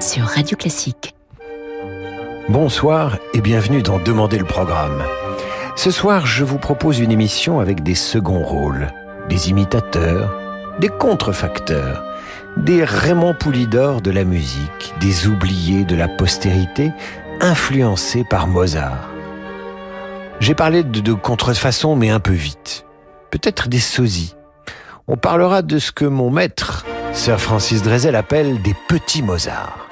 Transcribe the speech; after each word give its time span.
Sur 0.00 0.24
Radio 0.24 0.56
Classique. 0.56 1.14
Bonsoir 2.48 3.18
et 3.34 3.40
bienvenue 3.40 3.80
dans 3.80 4.00
Demander 4.00 4.36
le 4.36 4.44
programme. 4.44 5.00
Ce 5.76 5.92
soir, 5.92 6.26
je 6.26 6.42
vous 6.42 6.58
propose 6.58 6.98
une 6.98 7.12
émission 7.12 7.60
avec 7.60 7.84
des 7.84 7.94
seconds 7.94 8.42
rôles, 8.42 8.88
des 9.28 9.48
imitateurs, 9.48 10.34
des 10.80 10.88
contrefacteurs, 10.88 12.02
des 12.56 12.82
Raymond 12.82 13.34
Poulidor 13.38 14.02
de 14.02 14.10
la 14.10 14.24
musique, 14.24 14.92
des 15.00 15.28
oubliés 15.28 15.84
de 15.84 15.94
la 15.94 16.08
postérité, 16.08 16.90
influencés 17.40 18.24
par 18.28 18.48
Mozart. 18.48 19.08
J'ai 20.40 20.56
parlé 20.56 20.82
de, 20.82 20.98
de 20.98 21.12
contrefaçon, 21.12 21.94
mais 21.94 22.10
un 22.10 22.20
peu 22.20 22.32
vite. 22.32 22.86
Peut-être 23.30 23.68
des 23.68 23.78
sosies. 23.78 24.34
On 25.06 25.16
parlera 25.16 25.62
de 25.62 25.78
ce 25.78 25.92
que 25.92 26.06
mon 26.06 26.30
maître, 26.30 26.84
Sir 27.14 27.38
Francis 27.38 27.82
Drezel, 27.82 28.16
appelle 28.16 28.62
des 28.62 28.74
petits 28.88 29.22
Mozart. 29.22 29.86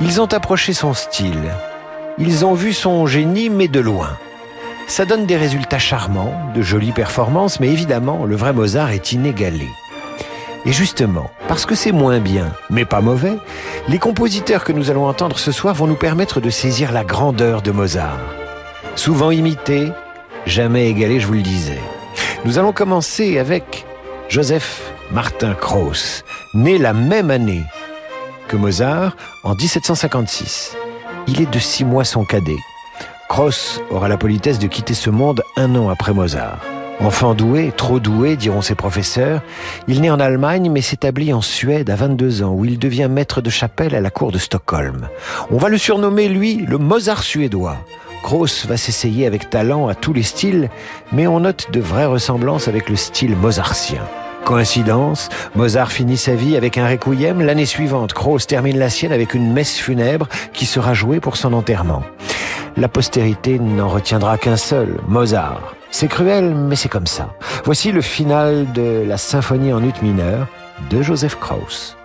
Ils 0.00 0.20
ont 0.20 0.26
approché 0.26 0.72
son 0.72 0.94
style. 0.94 1.54
Ils 2.18 2.44
ont 2.44 2.54
vu 2.54 2.72
son 2.72 3.06
génie, 3.06 3.48
mais 3.48 3.68
de 3.68 3.80
loin. 3.80 4.16
Ça 4.88 5.04
donne 5.04 5.26
des 5.26 5.36
résultats 5.36 5.78
charmants, 5.78 6.34
de 6.54 6.60
jolies 6.60 6.92
performances, 6.92 7.60
mais 7.60 7.68
évidemment, 7.68 8.24
le 8.24 8.34
vrai 8.34 8.52
Mozart 8.52 8.90
est 8.90 9.12
inégalé. 9.12 9.68
Et 10.66 10.72
justement, 10.72 11.30
parce 11.46 11.64
que 11.66 11.76
c'est 11.76 11.92
moins 11.92 12.18
bien, 12.18 12.52
mais 12.68 12.84
pas 12.84 13.00
mauvais, 13.00 13.38
les 13.88 13.98
compositeurs 13.98 14.64
que 14.64 14.72
nous 14.72 14.90
allons 14.90 15.06
entendre 15.06 15.38
ce 15.38 15.52
soir 15.52 15.74
vont 15.74 15.86
nous 15.86 15.94
permettre 15.94 16.40
de 16.40 16.50
saisir 16.50 16.90
la 16.90 17.04
grandeur 17.04 17.62
de 17.62 17.70
Mozart. 17.70 18.18
Souvent 18.96 19.30
imité, 19.30 19.92
jamais 20.46 20.90
égalé, 20.90 21.20
je 21.20 21.26
vous 21.28 21.34
le 21.34 21.42
disais. 21.42 21.80
Nous 22.44 22.58
allons 22.58 22.72
commencer 22.72 23.38
avec 23.38 23.86
Joseph 24.28 24.92
Martin 25.12 25.54
Krauss, 25.54 26.24
né 26.54 26.78
la 26.78 26.92
même 26.92 27.32
année 27.32 27.64
que 28.46 28.56
Mozart, 28.56 29.16
en 29.42 29.56
1756. 29.56 30.76
Il 31.26 31.40
est 31.40 31.52
de 31.52 31.58
six 31.58 31.84
mois 31.84 32.04
son 32.04 32.24
cadet. 32.24 32.58
Krauss 33.28 33.80
aura 33.90 34.08
la 34.08 34.16
politesse 34.16 34.60
de 34.60 34.68
quitter 34.68 34.94
ce 34.94 35.10
monde 35.10 35.42
un 35.56 35.74
an 35.74 35.88
après 35.88 36.12
Mozart. 36.12 36.60
Enfant 37.00 37.34
doué, 37.34 37.72
trop 37.76 37.98
doué, 37.98 38.36
diront 38.36 38.62
ses 38.62 38.76
professeurs, 38.76 39.40
il 39.88 40.00
naît 40.00 40.10
en 40.10 40.20
Allemagne 40.20 40.70
mais 40.70 40.80
s'établit 40.80 41.32
en 41.32 41.40
Suède 41.40 41.90
à 41.90 41.96
22 41.96 42.44
ans 42.44 42.52
où 42.52 42.64
il 42.64 42.78
devient 42.78 43.08
maître 43.10 43.40
de 43.40 43.50
chapelle 43.50 43.96
à 43.96 44.00
la 44.00 44.10
cour 44.10 44.30
de 44.30 44.38
Stockholm. 44.38 45.08
On 45.50 45.56
va 45.56 45.68
le 45.68 45.78
surnommer, 45.78 46.28
lui, 46.28 46.56
le 46.56 46.78
Mozart 46.78 47.24
suédois. 47.24 47.78
Krauss 48.22 48.64
va 48.66 48.76
s'essayer 48.76 49.26
avec 49.26 49.50
talent 49.50 49.88
à 49.88 49.96
tous 49.96 50.12
les 50.12 50.22
styles, 50.22 50.70
mais 51.12 51.26
on 51.26 51.40
note 51.40 51.68
de 51.72 51.80
vraies 51.80 52.06
ressemblances 52.06 52.68
avec 52.68 52.88
le 52.88 52.96
style 52.96 53.34
mozartien. 53.34 54.02
Coïncidence, 54.50 55.28
Mozart 55.54 55.92
finit 55.92 56.16
sa 56.16 56.34
vie 56.34 56.56
avec 56.56 56.76
un 56.76 56.88
requiem. 56.88 57.40
L'année 57.40 57.66
suivante, 57.66 58.14
Krauss 58.14 58.48
termine 58.48 58.80
la 58.80 58.90
sienne 58.90 59.12
avec 59.12 59.34
une 59.34 59.52
messe 59.52 59.78
funèbre 59.78 60.26
qui 60.52 60.66
sera 60.66 60.92
jouée 60.92 61.20
pour 61.20 61.36
son 61.36 61.52
enterrement. 61.52 62.02
La 62.76 62.88
postérité 62.88 63.60
n'en 63.60 63.86
retiendra 63.86 64.38
qu'un 64.38 64.56
seul, 64.56 64.98
Mozart. 65.06 65.76
C'est 65.92 66.08
cruel, 66.08 66.52
mais 66.56 66.74
c'est 66.74 66.88
comme 66.88 67.06
ça. 67.06 67.32
Voici 67.64 67.92
le 67.92 68.00
final 68.00 68.66
de 68.72 69.04
la 69.06 69.18
symphonie 69.18 69.72
en 69.72 69.84
ut 69.84 69.92
mineur 70.02 70.48
de 70.90 71.00
Joseph 71.00 71.36
Krauss. 71.38 71.96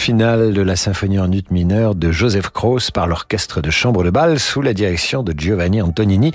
Le 0.00 0.02
final 0.02 0.54
de 0.54 0.62
la 0.62 0.76
symphonie 0.76 1.18
en 1.18 1.30
ut 1.30 1.44
mineur 1.50 1.94
de 1.94 2.10
Joseph 2.10 2.48
Krauss 2.48 2.90
par 2.90 3.06
l'orchestre 3.06 3.60
de 3.60 3.68
chambre 3.68 4.02
de 4.02 4.08
bal 4.08 4.40
sous 4.40 4.62
la 4.62 4.72
direction 4.72 5.22
de 5.22 5.34
Giovanni 5.36 5.82
Antonini. 5.82 6.32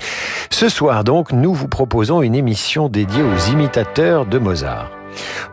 Ce 0.50 0.68
soir 0.68 1.02
donc, 1.02 1.32
nous 1.32 1.52
vous 1.52 1.66
proposons 1.66 2.22
une 2.22 2.36
émission 2.36 2.88
dédiée 2.88 3.24
aux 3.24 3.50
imitateurs 3.50 4.24
de 4.24 4.38
Mozart. 4.38 4.92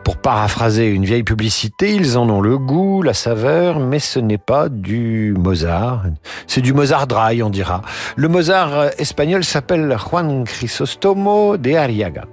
Pour 0.04 0.18
paraphraser 0.18 0.86
une 0.86 1.04
vieille 1.04 1.24
publicité, 1.24 1.92
ils 1.92 2.16
en 2.16 2.30
ont 2.30 2.40
le 2.40 2.56
goût, 2.56 3.02
la 3.02 3.14
saveur, 3.14 3.80
mais 3.80 3.98
ce 3.98 4.20
n'est 4.20 4.38
pas 4.38 4.68
du 4.68 5.34
Mozart. 5.36 6.04
C'est 6.46 6.60
du 6.60 6.72
Mozart 6.72 7.08
dry, 7.08 7.42
on 7.42 7.50
dira. 7.50 7.82
Le 8.14 8.28
Mozart 8.28 8.90
espagnol 8.98 9.42
s'appelle 9.42 9.96
Juan 9.98 10.44
Crisostomo 10.44 11.56
de 11.56 11.74
Arriaga. 11.74 12.26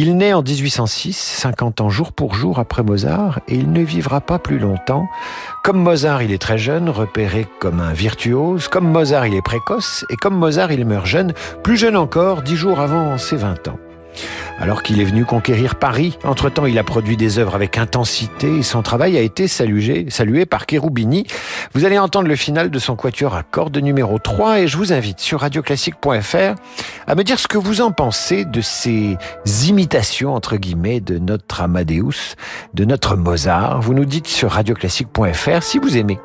Il 0.00 0.16
naît 0.16 0.32
en 0.32 0.44
1806, 0.44 1.16
50 1.16 1.80
ans 1.80 1.90
jour 1.90 2.12
pour 2.12 2.32
jour 2.32 2.60
après 2.60 2.84
Mozart, 2.84 3.40
et 3.48 3.56
il 3.56 3.72
ne 3.72 3.82
vivra 3.82 4.20
pas 4.20 4.38
plus 4.38 4.60
longtemps. 4.60 5.08
Comme 5.64 5.82
Mozart, 5.82 6.22
il 6.22 6.30
est 6.30 6.38
très 6.38 6.56
jeune, 6.56 6.88
repéré 6.88 7.48
comme 7.58 7.80
un 7.80 7.94
virtuose. 7.94 8.68
Comme 8.68 8.88
Mozart, 8.88 9.26
il 9.26 9.34
est 9.34 9.42
précoce, 9.42 10.04
et 10.08 10.14
comme 10.14 10.36
Mozart, 10.36 10.70
il 10.70 10.84
meurt 10.84 11.04
jeune, 11.04 11.32
plus 11.64 11.76
jeune 11.76 11.96
encore, 11.96 12.42
dix 12.42 12.54
jours 12.54 12.78
avant 12.78 13.18
ses 13.18 13.34
20 13.34 13.66
ans. 13.66 13.78
Alors 14.58 14.82
qu'il 14.82 15.00
est 15.00 15.04
venu 15.04 15.24
conquérir 15.24 15.76
Paris, 15.76 16.18
entre-temps 16.24 16.66
il 16.66 16.78
a 16.78 16.84
produit 16.84 17.16
des 17.16 17.38
œuvres 17.38 17.54
avec 17.54 17.78
intensité 17.78 18.58
et 18.58 18.62
son 18.62 18.82
travail 18.82 19.16
a 19.16 19.20
été 19.20 19.46
salué, 19.48 20.46
par 20.46 20.64
Cherubini. 20.68 21.26
Vous 21.74 21.84
allez 21.84 21.98
entendre 21.98 22.28
le 22.28 22.36
final 22.36 22.70
de 22.70 22.78
son 22.78 22.96
quatuor 22.96 23.34
à 23.34 23.42
cordes 23.42 23.78
numéro 23.78 24.18
3 24.18 24.60
et 24.60 24.66
je 24.66 24.76
vous 24.76 24.92
invite 24.92 25.20
sur 25.20 25.40
radioclassique.fr 25.40 26.54
à 27.06 27.14
me 27.14 27.22
dire 27.22 27.38
ce 27.38 27.48
que 27.48 27.58
vous 27.58 27.80
en 27.80 27.92
pensez 27.92 28.44
de 28.44 28.60
ces 28.60 29.16
imitations 29.66 30.34
entre 30.34 30.56
guillemets 30.56 31.00
de 31.00 31.18
notre 31.18 31.60
Amadeus, 31.60 32.34
de 32.74 32.84
notre 32.84 33.16
Mozart. 33.16 33.80
Vous 33.80 33.94
nous 33.94 34.04
dites 34.04 34.26
sur 34.26 34.50
radioclassique.fr 34.50 35.62
si 35.62 35.78
vous 35.78 35.96
aimez. 35.96 36.18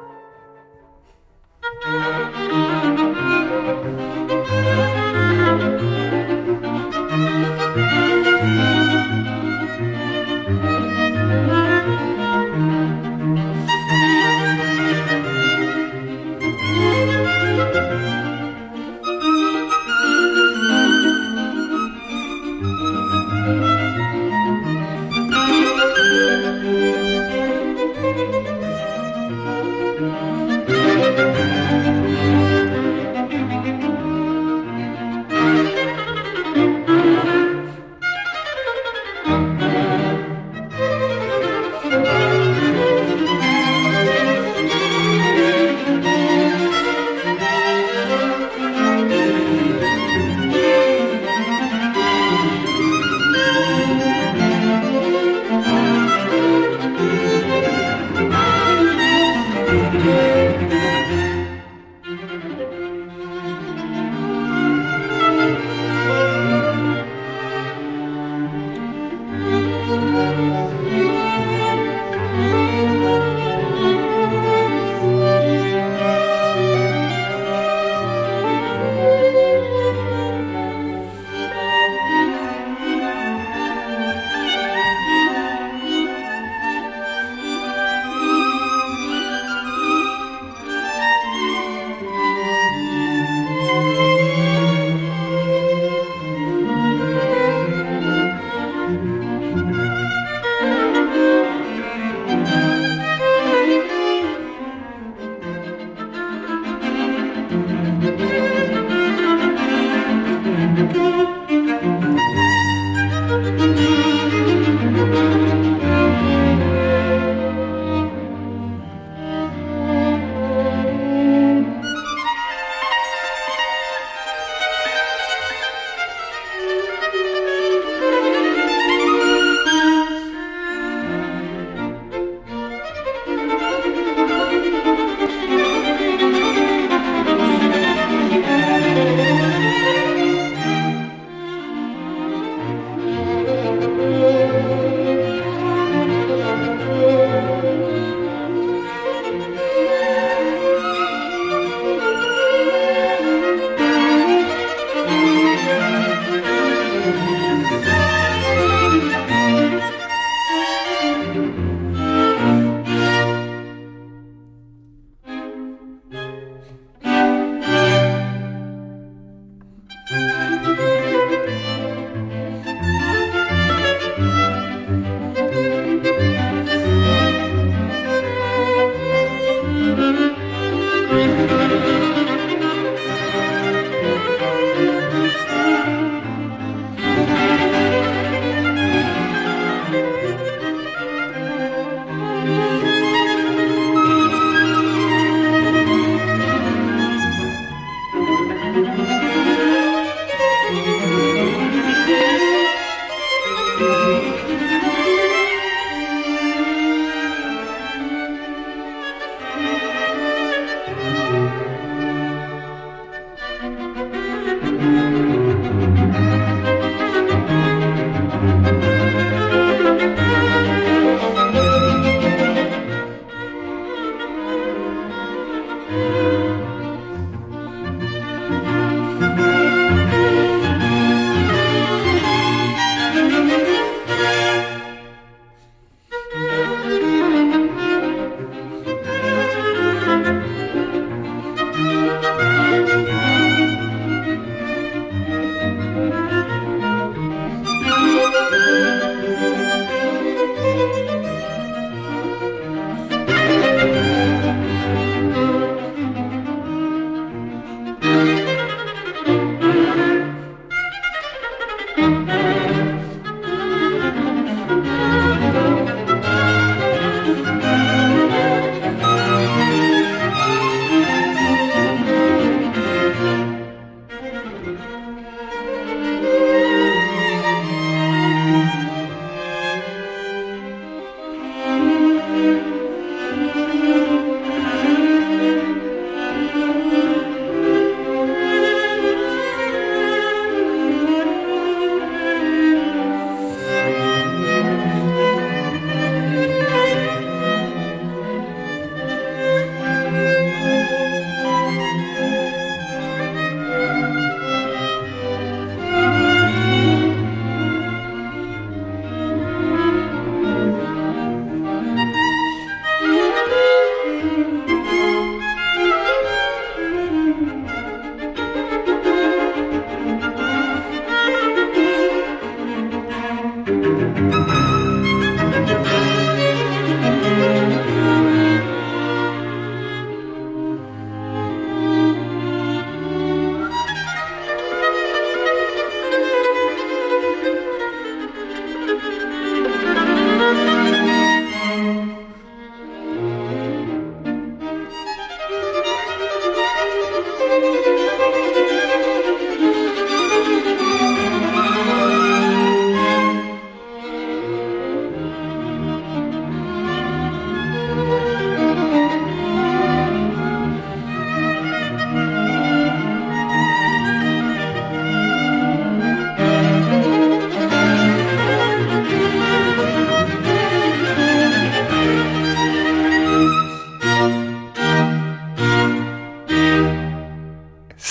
Música 170.14 171.03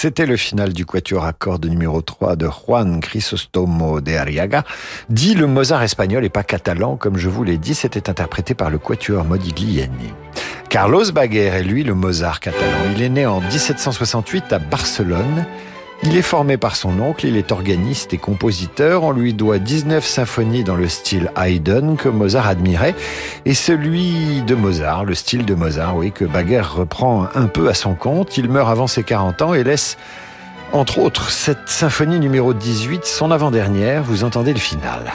C'était 0.03 0.27
le 0.27 0.37
final 0.37 0.73
du 0.73 0.85
quatuor 0.85 1.25
à 1.25 1.33
cordes 1.33 1.65
numéro 1.65 2.03
3 2.03 2.35
de 2.35 2.49
Juan 2.49 2.99
Crisostomo 2.99 4.01
de 4.01 4.13
Arriaga, 4.15 4.65
dit 5.09 5.37
le 5.37 5.47
Mozart 5.47 5.85
espagnol 5.85 6.25
et 6.25 6.29
pas 6.29 6.43
catalan, 6.43 6.97
comme 6.97 7.17
je 7.17 7.29
vous 7.29 7.45
l'ai 7.45 7.57
dit, 7.57 7.73
c'était 7.73 8.11
interprété 8.11 8.55
par 8.55 8.69
le 8.69 8.79
quatuor 8.79 9.25
Modigliani. 9.25 10.13
Carlos 10.69 11.13
Baguer 11.13 11.53
est 11.55 11.63
lui 11.63 11.85
le 11.85 11.95
Mozart 11.95 12.41
catalan. 12.41 12.91
Il 12.97 13.01
est 13.01 13.11
né 13.11 13.27
en 13.27 13.41
1768 13.43 14.53
à 14.53 14.59
Barcelone. 14.59 15.47
Il 16.05 16.17
est 16.17 16.23
formé 16.23 16.57
par 16.57 16.75
son 16.75 16.99
oncle, 17.01 17.27
il 17.29 17.37
est 17.37 17.53
organiste 17.53 18.13
et 18.13 18.19
compositeur. 18.19 19.05
On 19.05 19.13
lui 19.13 19.35
doit 19.35 19.61
19 19.61 20.05
symphonies 20.05 20.65
dans 20.65 20.75
le 20.75 20.89
style 20.89 21.31
Haydn 21.41 21.95
que 21.97 22.09
Mozart 22.09 22.49
admirait 22.49 22.97
et 23.45 23.55
celui 23.55 24.43
de 24.43 24.57
Mozart, 24.57 25.05
le 25.05 25.15
style 25.15 25.45
de 25.45 25.55
Mozart, 25.55 25.97
oui, 25.97 26.11
que 26.11 26.25
Baguer 26.25 26.63
reprend 26.63 27.29
un 27.37 27.47
peu 27.47 27.69
à 27.69 27.75
son 27.75 27.95
compte. 27.95 28.37
Il 28.37 28.49
meurt 28.49 28.69
avant 28.69 28.89
ses 28.89 29.05
40 29.05 29.43
ans 29.43 29.55
et 29.55 29.63
laisse, 29.63 29.97
entre 30.73 30.99
autres, 30.99 31.31
cette 31.31 31.69
symphonie 31.69 32.19
numéro 32.19 32.53
18, 32.53 33.05
son 33.05 33.31
avant-dernière. 33.31 34.03
Vous 34.03 34.25
entendez 34.25 34.53
le 34.53 34.59
final. 34.59 35.13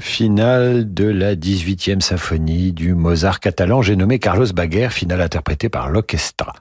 Finale 0.00 0.92
de 0.92 1.04
la 1.04 1.34
18e 1.34 2.00
symphonie 2.00 2.72
du 2.72 2.94
Mozart 2.94 3.40
catalan, 3.40 3.82
j'ai 3.82 3.94
nommé 3.94 4.18
Carlos 4.18 4.46
Baguer, 4.52 4.88
finale 4.90 5.20
interprétée 5.20 5.68
par 5.68 5.90
l'orchestra 5.90 6.52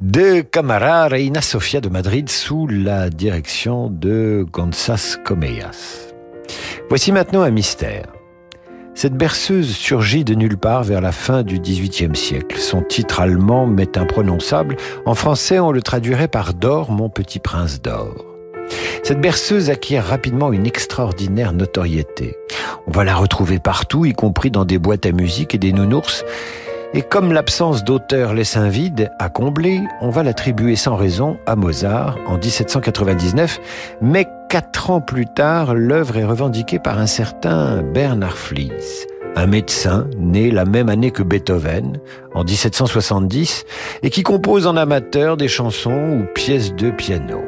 de 0.00 0.40
Camara 0.42 1.08
Reina 1.08 1.40
Sofia 1.40 1.80
de 1.80 1.88
Madrid 1.88 2.28
sous 2.28 2.66
la 2.66 3.08
direction 3.08 3.88
de 3.88 4.44
Gonzás 4.52 5.18
Comeyas. 5.24 6.12
Voici 6.88 7.12
maintenant 7.12 7.42
un 7.42 7.50
mystère. 7.50 8.06
Cette 8.94 9.14
berceuse 9.14 9.74
surgit 9.74 10.24
de 10.24 10.34
nulle 10.34 10.58
part 10.58 10.82
vers 10.82 11.00
la 11.00 11.12
fin 11.12 11.42
du 11.42 11.60
XVIIIe 11.60 12.16
siècle. 12.16 12.58
Son 12.58 12.82
titre 12.82 13.20
allemand 13.20 13.66
m'est 13.66 13.96
imprononçable. 13.96 14.76
En 15.06 15.14
français, 15.14 15.60
on 15.60 15.70
le 15.70 15.82
traduirait 15.82 16.28
par 16.28 16.52
D'or, 16.52 16.90
mon 16.90 17.08
petit 17.08 17.38
prince 17.38 17.80
d'or. 17.80 18.37
Cette 19.02 19.20
berceuse 19.20 19.70
acquiert 19.70 20.06
rapidement 20.06 20.52
une 20.52 20.66
extraordinaire 20.66 21.52
notoriété. 21.52 22.36
On 22.86 22.90
va 22.90 23.04
la 23.04 23.14
retrouver 23.14 23.58
partout, 23.58 24.04
y 24.04 24.12
compris 24.12 24.50
dans 24.50 24.64
des 24.64 24.78
boîtes 24.78 25.06
à 25.06 25.12
musique 25.12 25.54
et 25.54 25.58
des 25.58 25.72
nounours. 25.72 26.24
Et 26.94 27.02
comme 27.02 27.32
l'absence 27.32 27.84
d'auteur 27.84 28.32
laisse 28.32 28.56
un 28.56 28.68
vide 28.68 29.10
à 29.18 29.28
combler, 29.28 29.82
on 30.00 30.08
va 30.08 30.22
l'attribuer 30.22 30.74
sans 30.74 30.96
raison 30.96 31.38
à 31.46 31.54
Mozart 31.54 32.16
en 32.26 32.38
1799, 32.38 33.60
mais 34.00 34.26
quatre 34.48 34.90
ans 34.90 35.02
plus 35.02 35.26
tard, 35.26 35.74
l'œuvre 35.74 36.16
est 36.16 36.24
revendiquée 36.24 36.78
par 36.78 36.98
un 36.98 37.06
certain 37.06 37.82
Bernard 37.82 38.38
Flies, 38.38 39.06
un 39.36 39.46
médecin 39.46 40.06
né 40.16 40.50
la 40.50 40.64
même 40.64 40.88
année 40.88 41.10
que 41.10 41.22
Beethoven, 41.22 41.98
en 42.34 42.44
1770, 42.44 43.64
et 44.02 44.08
qui 44.08 44.22
compose 44.22 44.66
en 44.66 44.76
amateur 44.76 45.36
des 45.36 45.48
chansons 45.48 46.22
ou 46.22 46.24
pièces 46.34 46.74
de 46.74 46.90
piano. 46.90 47.42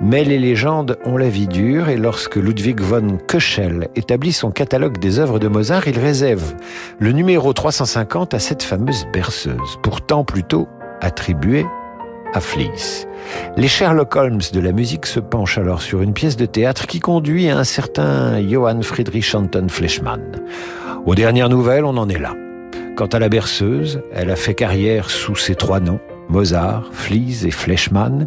Mais 0.00 0.24
les 0.24 0.38
légendes 0.38 0.98
ont 1.04 1.16
la 1.16 1.28
vie 1.28 1.46
dure 1.46 1.88
et 1.88 1.96
lorsque 1.96 2.36
Ludwig 2.36 2.80
von 2.80 3.18
Köchel 3.28 3.88
établit 3.94 4.32
son 4.32 4.50
catalogue 4.50 4.98
des 4.98 5.18
œuvres 5.18 5.38
de 5.38 5.48
Mozart, 5.48 5.86
il 5.86 5.98
réserve 5.98 6.54
le 6.98 7.12
numéro 7.12 7.52
350 7.52 8.34
à 8.34 8.38
cette 8.38 8.62
fameuse 8.62 9.06
berceuse, 9.12 9.78
pourtant 9.82 10.24
plutôt 10.24 10.68
attribuée 11.00 11.66
à 12.34 12.40
Flies. 12.40 13.06
Les 13.56 13.68
Sherlock 13.68 14.16
Holmes 14.16 14.40
de 14.52 14.60
la 14.60 14.72
musique 14.72 15.06
se 15.06 15.20
penchent 15.20 15.58
alors 15.58 15.82
sur 15.82 16.02
une 16.02 16.14
pièce 16.14 16.36
de 16.36 16.46
théâtre 16.46 16.86
qui 16.86 16.98
conduit 16.98 17.48
à 17.50 17.58
un 17.58 17.64
certain 17.64 18.40
Johann 18.40 18.82
Friedrich 18.82 19.34
Anton 19.34 19.66
Fleischmann. 19.68 20.40
Aux 21.06 21.14
dernières 21.14 21.48
nouvelles, 21.48 21.84
on 21.84 21.96
en 21.96 22.08
est 22.08 22.18
là. 22.18 22.34
Quant 22.96 23.06
à 23.06 23.18
la 23.18 23.28
berceuse, 23.28 24.02
elle 24.12 24.30
a 24.30 24.36
fait 24.36 24.54
carrière 24.54 25.10
sous 25.10 25.36
ces 25.36 25.54
trois 25.54 25.80
noms, 25.80 26.00
Mozart, 26.28 26.90
Flies 26.92 27.46
et 27.46 27.50
Fleischmann, 27.50 28.26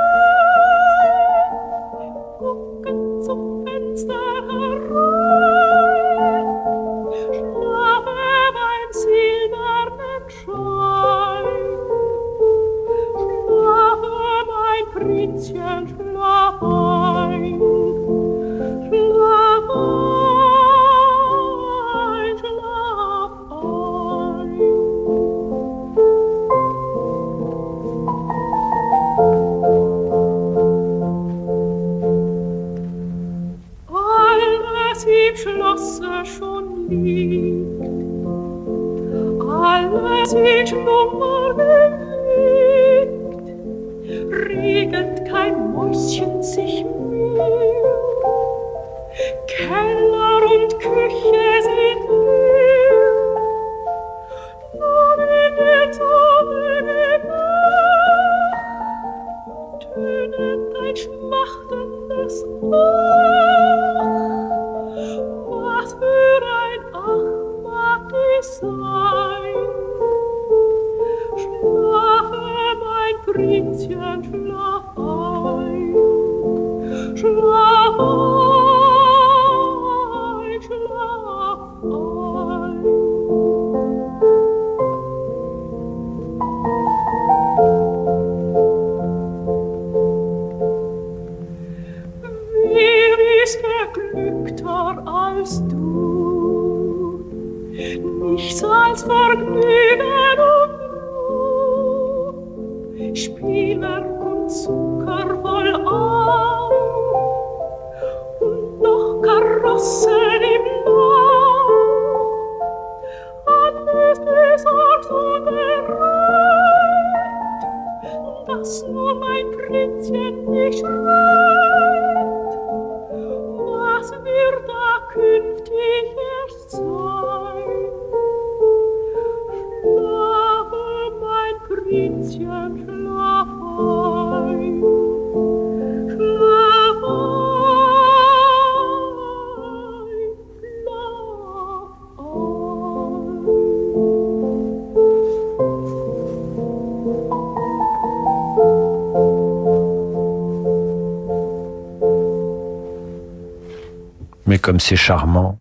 c'est 154.79 154.95
charmant. 154.95 155.59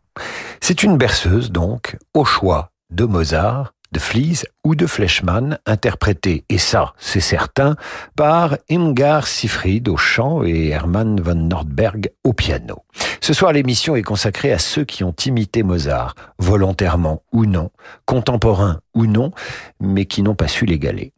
C'est 0.61 0.83
une 0.83 0.97
berceuse, 0.97 1.51
donc, 1.51 1.97
au 2.15 2.25
choix 2.25 2.71
de 2.91 3.05
Mozart, 3.05 3.73
de 3.93 3.99
Flies 3.99 4.45
ou 4.65 4.75
de 4.75 4.87
Fleischmann, 4.87 5.59
interprétée, 5.67 6.45
et 6.49 6.59
ça, 6.59 6.93
c'est 6.99 7.21
certain, 7.21 7.77
par 8.17 8.57
Imgar 8.71 9.27
Sifrid 9.27 9.89
au 9.89 9.97
chant 9.97 10.45
et 10.45 10.69
Hermann 10.69 11.21
von 11.21 11.35
Nordberg 11.35 12.11
au 12.25 12.33
piano. 12.33 12.85
Ce 13.21 13.33
soir, 13.33 13.53
l'émission 13.53 13.97
est 13.97 14.03
consacrée 14.03 14.53
à 14.53 14.59
ceux 14.59 14.85
qui 14.85 15.03
ont 15.03 15.15
imité 15.27 15.63
Mozart, 15.63 16.15
volontairement 16.39 17.23
ou 17.33 17.47
non, 17.47 17.71
contemporains 18.05 18.81
ou 18.95 19.07
non, 19.07 19.33
mais 19.81 20.05
qui 20.05 20.23
n'ont 20.23 20.37
pas 20.37 20.49
su 20.49 20.67
l'égaler. 20.67 21.13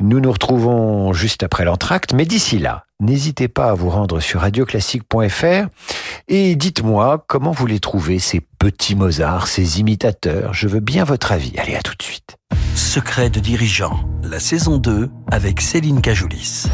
Nous 0.00 0.20
nous 0.20 0.32
retrouvons 0.32 1.12
juste 1.12 1.42
après 1.42 1.64
l'entracte, 1.64 2.14
mais 2.14 2.24
d'ici 2.24 2.58
là, 2.58 2.84
n'hésitez 3.00 3.48
pas 3.48 3.70
à 3.70 3.74
vous 3.74 3.90
rendre 3.90 4.20
sur 4.20 4.40
radioclassique.fr 4.40 5.68
et 6.28 6.56
dites-moi 6.56 7.24
comment 7.26 7.52
vous 7.52 7.66
les 7.66 7.80
trouvez, 7.80 8.18
ces 8.18 8.40
petits 8.40 8.94
Mozart, 8.94 9.46
ces 9.46 9.80
imitateurs. 9.80 10.54
Je 10.54 10.68
veux 10.68 10.80
bien 10.80 11.04
votre 11.04 11.32
avis. 11.32 11.52
Allez, 11.58 11.76
à 11.76 11.82
tout 11.82 11.94
de 11.96 12.02
suite. 12.02 12.36
Secret 12.74 13.30
de 13.30 13.40
dirigeant, 13.40 14.00
la 14.22 14.40
saison 14.40 14.78
2 14.78 15.10
avec 15.30 15.60
Céline 15.60 16.00
Cajoulis. 16.00 16.66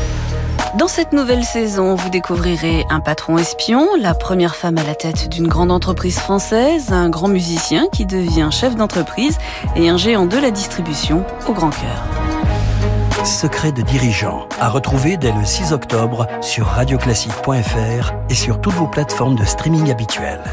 Dans 0.78 0.88
cette 0.88 1.12
nouvelle 1.12 1.44
saison, 1.44 1.94
vous 1.94 2.10
découvrirez 2.10 2.84
un 2.90 2.98
patron 2.98 3.38
espion, 3.38 3.88
la 4.00 4.12
première 4.12 4.56
femme 4.56 4.76
à 4.76 4.82
la 4.82 4.96
tête 4.96 5.28
d'une 5.28 5.46
grande 5.46 5.70
entreprise 5.70 6.18
française, 6.18 6.92
un 6.92 7.08
grand 7.10 7.28
musicien 7.28 7.86
qui 7.92 8.06
devient 8.06 8.48
chef 8.50 8.74
d'entreprise 8.74 9.38
et 9.76 9.88
un 9.88 9.96
géant 9.96 10.26
de 10.26 10.36
la 10.36 10.50
distribution 10.50 11.24
au 11.46 11.52
grand 11.52 11.70
cœur. 11.70 12.33
Secret 13.24 13.72
de 13.72 13.80
dirigeant 13.80 14.46
à 14.60 14.68
retrouver 14.68 15.16
dès 15.16 15.32
le 15.32 15.46
6 15.46 15.72
octobre 15.72 16.26
sur 16.42 16.66
radioclassique.fr 16.66 18.12
et 18.28 18.34
sur 18.34 18.60
toutes 18.60 18.74
vos 18.74 18.86
plateformes 18.86 19.34
de 19.34 19.44
streaming 19.44 19.90
habituelles. 19.90 20.44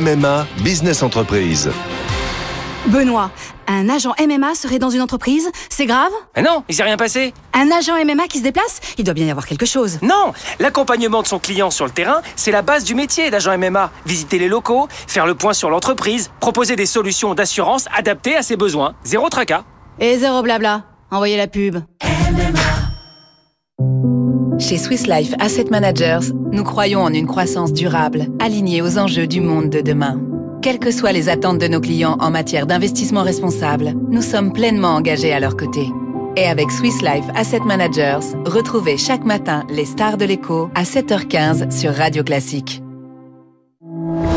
MMA 0.00 0.46
Business 0.62 1.02
Entreprise. 1.02 1.70
Benoît, 2.86 3.30
un 3.68 3.88
agent 3.88 4.14
MMA 4.18 4.54
serait 4.54 4.78
dans 4.78 4.88
une 4.88 5.02
entreprise 5.02 5.50
C'est 5.68 5.86
grave 5.86 6.10
Mais 6.34 6.42
non, 6.42 6.64
il 6.68 6.74
s'est 6.74 6.82
rien 6.82 6.96
passé. 6.96 7.34
Un 7.52 7.70
agent 7.70 7.92
MMA 8.04 8.26
qui 8.26 8.38
se 8.38 8.42
déplace 8.42 8.80
Il 8.96 9.04
doit 9.04 9.14
bien 9.14 9.26
y 9.26 9.30
avoir 9.30 9.46
quelque 9.46 9.66
chose. 9.66 9.98
Non, 10.02 10.32
l'accompagnement 10.58 11.20
de 11.22 11.26
son 11.26 11.38
client 11.38 11.70
sur 11.70 11.84
le 11.84 11.90
terrain, 11.90 12.22
c'est 12.36 12.52
la 12.52 12.62
base 12.62 12.84
du 12.84 12.94
métier 12.94 13.30
d'agent 13.30 13.56
MMA. 13.56 13.90
Visiter 14.06 14.38
les 14.38 14.48
locaux, 14.48 14.88
faire 15.06 15.26
le 15.26 15.34
point 15.34 15.52
sur 15.52 15.68
l'entreprise, 15.68 16.30
proposer 16.40 16.74
des 16.74 16.86
solutions 16.86 17.34
d'assurance 17.34 17.86
adaptées 17.96 18.34
à 18.34 18.42
ses 18.42 18.56
besoins. 18.56 18.94
Zéro 19.04 19.28
tracas. 19.28 19.64
Et 19.98 20.16
zéro 20.18 20.42
blabla. 20.42 20.84
Envoyez 21.10 21.36
la 21.36 21.48
pub. 21.48 21.78
Chez 24.58 24.78
Swiss 24.78 25.06
Life 25.06 25.34
Asset 25.38 25.66
Managers, 25.70 26.32
nous 26.52 26.64
croyons 26.64 27.02
en 27.02 27.12
une 27.12 27.26
croissance 27.26 27.72
durable, 27.72 28.26
alignée 28.40 28.82
aux 28.82 28.98
enjeux 28.98 29.26
du 29.26 29.40
monde 29.40 29.68
de 29.68 29.80
demain. 29.80 30.18
Quelles 30.62 30.78
que 30.78 30.90
soient 30.90 31.12
les 31.12 31.30
attentes 31.30 31.58
de 31.58 31.68
nos 31.68 31.80
clients 31.80 32.18
en 32.20 32.30
matière 32.30 32.66
d'investissement 32.66 33.22
responsable, 33.22 33.94
nous 34.10 34.20
sommes 34.20 34.52
pleinement 34.52 34.94
engagés 34.94 35.32
à 35.32 35.40
leur 35.40 35.56
côté. 35.56 35.88
Et 36.36 36.44
avec 36.44 36.70
Swiss 36.70 37.00
Life 37.00 37.24
Asset 37.34 37.60
Managers, 37.60 38.36
retrouvez 38.44 38.98
chaque 38.98 39.24
matin 39.24 39.64
les 39.70 39.86
stars 39.86 40.18
de 40.18 40.26
l'écho 40.26 40.68
à 40.74 40.82
7h15 40.82 41.70
sur 41.70 41.94
Radio 41.94 42.22
Classique. 42.22 42.82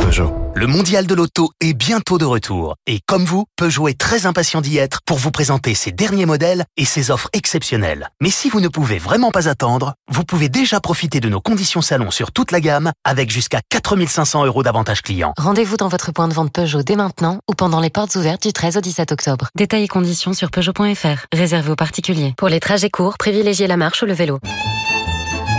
Peugeot. 0.02 0.43
Le 0.56 0.68
mondial 0.68 1.08
de 1.08 1.16
l'auto 1.16 1.50
est 1.62 1.74
bientôt 1.74 2.20
de 2.20 2.26
retour. 2.26 2.76
Et 2.86 3.00
comme 3.08 3.26
vous, 3.26 3.46
Peugeot 3.58 3.88
est 3.88 4.00
très 4.00 4.28
impatient 4.28 4.62
d'y 4.62 4.78
être 4.78 5.00
pour 5.04 5.18
vous 5.18 5.32
présenter 5.32 5.74
ses 5.74 5.92
derniers 5.92 6.28
modèles 6.28 6.64
et 6.78 6.86
ses 6.86 7.10
offres 7.10 7.28
exceptionnelles. 7.34 8.10
Mais 8.22 8.30
si 8.30 8.50
vous 8.50 8.62
ne 8.62 8.68
pouvez 8.68 9.00
vraiment 9.00 9.32
pas 9.32 9.50
attendre, 9.50 9.96
vous 10.12 10.24
pouvez 10.24 10.50
déjà 10.50 10.80
profiter 10.80 11.20
de 11.20 11.28
nos 11.28 11.42
conditions 11.42 11.82
salon 11.82 12.12
sur 12.12 12.32
toute 12.32 12.52
la 12.52 12.62
gamme 12.62 12.92
avec 13.04 13.32
jusqu'à 13.32 13.62
4500 13.68 14.46
euros 14.46 14.62
d'avantages 14.62 15.02
clients. 15.02 15.34
Rendez-vous 15.40 15.78
dans 15.78 15.88
votre 15.88 16.12
point 16.12 16.28
de 16.28 16.36
vente 16.36 16.54
Peugeot 16.54 16.84
dès 16.84 16.96
maintenant 16.96 17.40
ou 17.50 17.56
pendant 17.56 17.80
les 17.80 17.90
portes 17.90 18.14
ouvertes 18.16 18.44
du 18.44 18.54
13 18.54 18.78
au 18.78 18.82
17 18.82 19.12
octobre. 19.12 19.50
Détails 19.56 19.86
et 19.86 19.88
conditions 19.88 20.34
sur 20.34 20.52
Peugeot.fr. 20.52 21.26
Réservé 21.34 21.72
aux 21.72 21.76
particuliers. 21.76 22.36
Pour 22.38 22.50
les 22.50 22.60
trajets 22.60 22.92
courts, 22.92 23.18
privilégiez 23.18 23.66
la 23.66 23.78
marche 23.78 24.04
ou 24.04 24.06
le 24.06 24.14
vélo. 24.14 24.40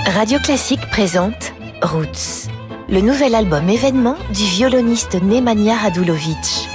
Radio 0.07 0.39
Classique 0.39 0.89
présente 0.91 1.53
Roots 1.83 2.49
le 2.89 3.01
nouvel 3.01 3.35
album 3.35 3.69
événement 3.69 4.17
du 4.31 4.45
violoniste 4.45 5.23
Nemanja 5.23 5.75
Radulovic. 5.75 6.69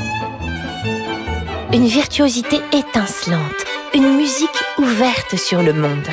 Une 1.74 1.86
virtuosité 1.86 2.58
étincelante, 2.74 3.66
une 3.94 4.16
musique 4.16 4.50
ouverte 4.80 5.36
sur 5.36 5.62
le 5.62 5.74
monde. 5.74 6.08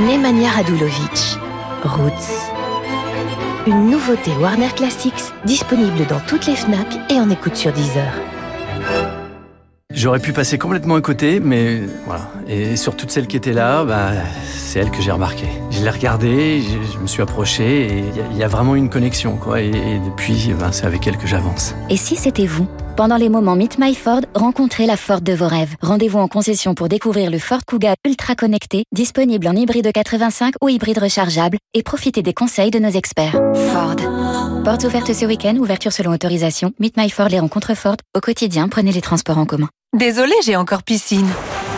Nemanja 0.00 0.50
Radulovic, 0.50 1.38
Roots. 1.84 2.50
Une 3.66 3.90
nouveauté 3.90 4.32
Warner 4.40 4.70
Classics 4.74 5.32
disponible 5.44 6.06
dans 6.06 6.20
toutes 6.20 6.46
les 6.46 6.56
FNAC 6.56 6.86
et 7.10 7.20
en 7.20 7.30
écoute 7.30 7.56
sur 7.56 7.72
Deezer. 7.72 9.21
J'aurais 9.94 10.20
pu 10.20 10.32
passer 10.32 10.58
complètement 10.58 10.94
à 10.94 11.00
côté, 11.00 11.38
mais 11.38 11.80
voilà. 12.06 12.30
Et 12.48 12.76
sur 12.76 12.96
toutes 12.96 13.10
celles 13.10 13.26
qui 13.26 13.36
étaient 13.36 13.52
là, 13.52 13.84
bah, 13.84 14.12
c'est 14.44 14.80
elle 14.80 14.90
que 14.90 15.02
j'ai 15.02 15.10
remarqué. 15.10 15.46
Je 15.70 15.82
l'ai 15.82 15.90
regardée, 15.90 16.62
je, 16.62 16.98
me 16.98 17.06
suis 17.06 17.22
approché, 17.22 17.98
et 17.98 18.04
il 18.30 18.36
y, 18.36 18.42
a 18.42 18.48
vraiment 18.48 18.74
une 18.74 18.88
connexion, 18.88 19.36
quoi. 19.36 19.60
Et, 19.60 19.70
depuis, 20.04 20.52
bah, 20.58 20.70
c'est 20.72 20.86
avec 20.86 21.06
elle 21.06 21.18
que 21.18 21.26
j'avance. 21.26 21.74
Et 21.90 21.96
si 21.96 22.16
c'était 22.16 22.46
vous? 22.46 22.66
Pendant 22.96 23.16
les 23.16 23.28
moments 23.28 23.56
Meet 23.56 23.78
My 23.78 23.94
Ford, 23.94 24.20
rencontrez 24.34 24.86
la 24.86 24.96
Ford 24.96 25.20
de 25.20 25.32
vos 25.32 25.48
rêves. 25.48 25.74
Rendez-vous 25.82 26.18
en 26.18 26.28
concession 26.28 26.74
pour 26.74 26.88
découvrir 26.88 27.30
le 27.30 27.38
Ford 27.38 27.60
Kuga 27.66 27.94
ultra 28.06 28.34
connecté, 28.34 28.84
disponible 28.92 29.48
en 29.48 29.56
hybride 29.56 29.90
85 29.92 30.54
ou 30.62 30.68
hybride 30.68 30.98
rechargeable, 30.98 31.58
et 31.74 31.82
profitez 31.82 32.22
des 32.22 32.34
conseils 32.34 32.70
de 32.70 32.78
nos 32.78 32.90
experts. 32.90 33.38
Ford. 33.72 33.96
Portes 34.64 34.84
ouvertes 34.84 35.12
ce 35.12 35.26
week-end, 35.26 35.56
ouverture 35.56 35.92
selon 35.92 36.12
autorisation. 36.12 36.72
Meet 36.78 36.96
My 36.96 37.10
Ford 37.10 37.28
les 37.28 37.40
rencontres 37.40 37.74
Ford. 37.74 37.96
Au 38.16 38.20
quotidien, 38.20 38.68
prenez 38.68 38.92
les 38.92 39.00
transports 39.00 39.38
en 39.38 39.46
commun. 39.46 39.68
Désolée, 39.94 40.32
j'ai 40.42 40.56
encore 40.56 40.84
piscine. 40.84 41.28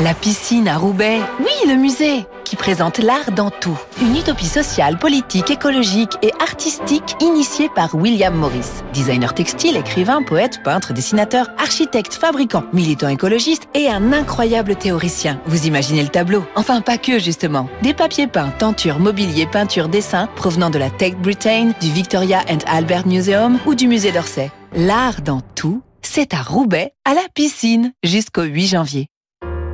La 0.00 0.14
piscine 0.14 0.68
à 0.68 0.78
Roubaix. 0.78 1.18
Oui, 1.40 1.68
le 1.68 1.74
musée, 1.74 2.24
qui 2.44 2.54
présente 2.54 2.98
l'art 2.98 3.32
dans 3.32 3.50
tout. 3.50 3.76
Une 4.00 4.16
utopie 4.16 4.46
sociale, 4.46 4.98
politique, 5.00 5.50
écologique 5.50 6.12
et 6.22 6.30
artistique 6.38 7.16
initiée 7.20 7.68
par 7.74 7.96
William 7.96 8.32
Morris. 8.32 8.70
Designer 8.92 9.34
textile, 9.34 9.76
écrivain, 9.76 10.22
poète, 10.22 10.62
peintre, 10.62 10.92
dessinateur, 10.92 11.50
architecte, 11.58 12.14
fabricant, 12.14 12.62
militant 12.72 13.08
écologiste 13.08 13.64
et 13.74 13.88
un 13.88 14.12
incroyable 14.12 14.76
théoricien. 14.76 15.40
Vous 15.46 15.66
imaginez 15.66 16.04
le 16.04 16.08
tableau? 16.08 16.44
Enfin, 16.54 16.82
pas 16.82 16.98
que, 16.98 17.18
justement. 17.18 17.68
Des 17.82 17.94
papiers 17.94 18.28
peints, 18.28 18.52
tentures, 18.60 19.00
mobilier, 19.00 19.46
peinture, 19.46 19.88
dessin 19.88 20.28
provenant 20.36 20.70
de 20.70 20.78
la 20.78 20.88
Tech 20.88 21.16
Britain, 21.16 21.72
du 21.80 21.90
Victoria 21.90 22.44
and 22.48 22.58
Albert 22.68 23.08
Museum 23.08 23.58
ou 23.66 23.74
du 23.74 23.88
musée 23.88 24.12
d'Orsay. 24.12 24.52
L'art 24.76 25.20
dans 25.20 25.40
tout 25.54 25.82
c'est 26.14 26.32
à 26.32 26.42
Roubaix, 26.42 26.92
à 27.04 27.12
la 27.12 27.24
piscine, 27.34 27.92
jusqu'au 28.04 28.44
8 28.44 28.68
janvier. 28.68 29.08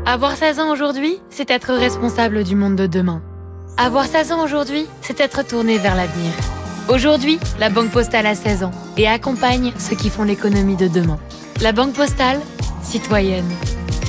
Avoir 0.07 0.35
16 0.35 0.59
ans 0.59 0.73
aujourd'hui, 0.73 1.19
c'est 1.29 1.51
être 1.51 1.75
responsable 1.75 2.45
du 2.45 2.57
monde 2.57 2.77
de 2.77 2.87
demain. 2.87 3.23
Avoir 3.77 4.07
16 4.07 4.33
ans 4.33 4.43
aujourd'hui, 4.43 4.87
c'est 5.03 5.21
être 5.21 5.47
tourné 5.47 5.77
vers 5.77 5.95
l'avenir. 5.95 6.33
Aujourd'hui, 6.89 7.39
la 7.59 7.69
Banque 7.69 7.91
Postale 7.91 8.25
a 8.25 8.35
16 8.35 8.65
ans 8.65 8.71
et 8.97 9.07
accompagne 9.07 9.75
ceux 9.79 9.97
qui 9.97 10.09
font 10.09 10.23
l'économie 10.23 10.77
de 10.77 10.89
demain. 10.89 11.21
La 11.61 11.73
Banque 11.73 11.93
Postale, 11.93 12.41
citoyenne. 12.83 13.51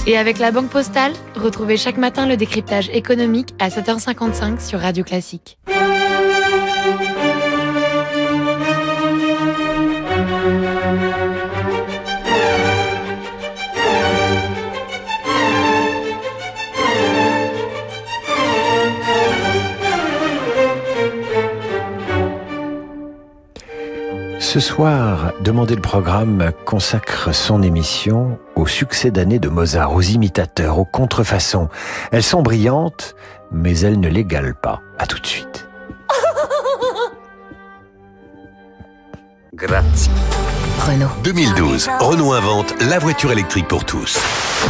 Et 0.08 0.18
avec 0.18 0.40
la 0.40 0.52
Banque 0.52 0.70
Postale, 0.70 1.12
retrouvez 1.36 1.76
chaque 1.76 1.98
matin 1.98 2.28
le 2.28 2.38
décryptage 2.38 2.88
économique 2.94 3.54
à 3.60 3.68
7h55 3.68 4.66
sur 4.66 4.80
Radio 4.80 5.04
Classique. 5.04 5.58
Ce 24.54 24.60
soir, 24.60 25.32
Demandez 25.40 25.76
le 25.76 25.82
programme 25.82 26.52
consacre 26.66 27.34
son 27.34 27.64
émission 27.64 28.38
au 28.58 28.68
succès 28.68 29.10
d'année 29.10 29.40
de 29.40 29.48
Mozart, 29.48 29.96
aux 29.96 30.02
imitateurs, 30.02 30.78
aux 30.78 30.84
contrefaçons. 30.84 31.70
Elles 32.12 32.22
sont 32.22 32.42
brillantes, 32.42 33.16
mais 33.54 33.80
elles 33.80 33.98
ne 33.98 34.10
l'égalent 34.10 34.52
pas. 34.62 34.82
À 35.00 35.08
tout 35.08 35.20
de 35.22 35.26
suite. 35.26 35.70
Grazie. 39.54 40.12
Renault. 40.86 41.08
2012, 41.24 41.90
Renault 42.02 42.34
invente 42.34 42.74
la 42.82 43.00
voiture 43.00 43.32
électrique 43.32 43.70
pour 43.70 43.86
tous. 43.86 44.20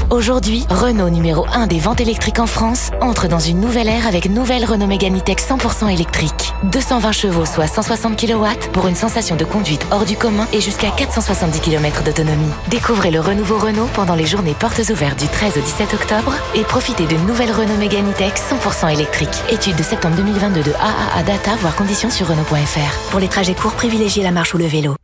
Aujourd'hui, 0.10 0.65
Renault 0.69 1.10
numéro 1.10 1.45
1 1.54 1.67
des 1.67 1.80
ventes 1.80 2.01
électriques 2.01 2.39
en 2.39 2.45
France 2.45 2.89
entre 2.99 3.27
dans 3.27 3.39
une 3.39 3.62
nouvelle 3.62 3.88
ère 3.88 4.08
avec 4.08 4.30
nouvelle 4.30 4.65
Renault 4.65 4.88
Mégane 4.88 5.17
E-Tech 5.17 5.38
100% 5.38 5.89
électrique. 5.89 6.54
220 6.63 7.12
chevaux, 7.12 7.45
soit 7.45 7.67
160 7.67 8.19
kW 8.19 8.45
pour 8.73 8.88
une 8.88 8.95
sensation 8.95 9.36
de 9.36 9.45
conduite 9.45 9.86
hors 9.89 10.04
du 10.06 10.17
commun 10.17 10.47
et 10.54 10.62
jusqu'à 10.62 10.91
470 10.91 11.62
km 11.62 12.04
d'autonomie. 12.04 12.51
Découvrez 12.69 13.12
le 13.12 13.21
renouveau 13.21 13.58
Renault 13.58 13.89
pendant 13.93 14.15
les 14.15 14.25
journées 14.25 14.54
portes 14.54 14.82
ouvertes 14.89 15.19
du 15.19 15.27
13 15.27 15.58
au 15.58 15.62
17 15.62 15.93
octobre 15.93 16.34
et 16.56 16.63
profitez 16.63 17.06
d'une 17.06 17.25
nouvelle 17.25 17.51
Renault 17.51 17.77
Mégane 17.77 18.10
E-Tech 18.12 18.34
100% 18.34 18.91
électrique. 18.91 19.30
Étude 19.49 19.77
de 19.77 19.84
septembre 19.84 20.17
2022 20.17 20.63
de 20.63 20.71
AAA 20.71 21.23
Data, 21.23 21.51
voire 21.62 21.75
conditions 21.75 22.10
sur 22.10 22.27
Renault.fr. 22.27 23.12
Pour 23.12 23.19
les 23.19 23.30
trajets 23.30 23.56
courts, 23.56 23.73
privilégiez 23.73 24.23
la 24.23 24.32
marche 24.32 24.54
ou 24.54 24.58
le 24.58 24.65
vélo. 24.65 24.95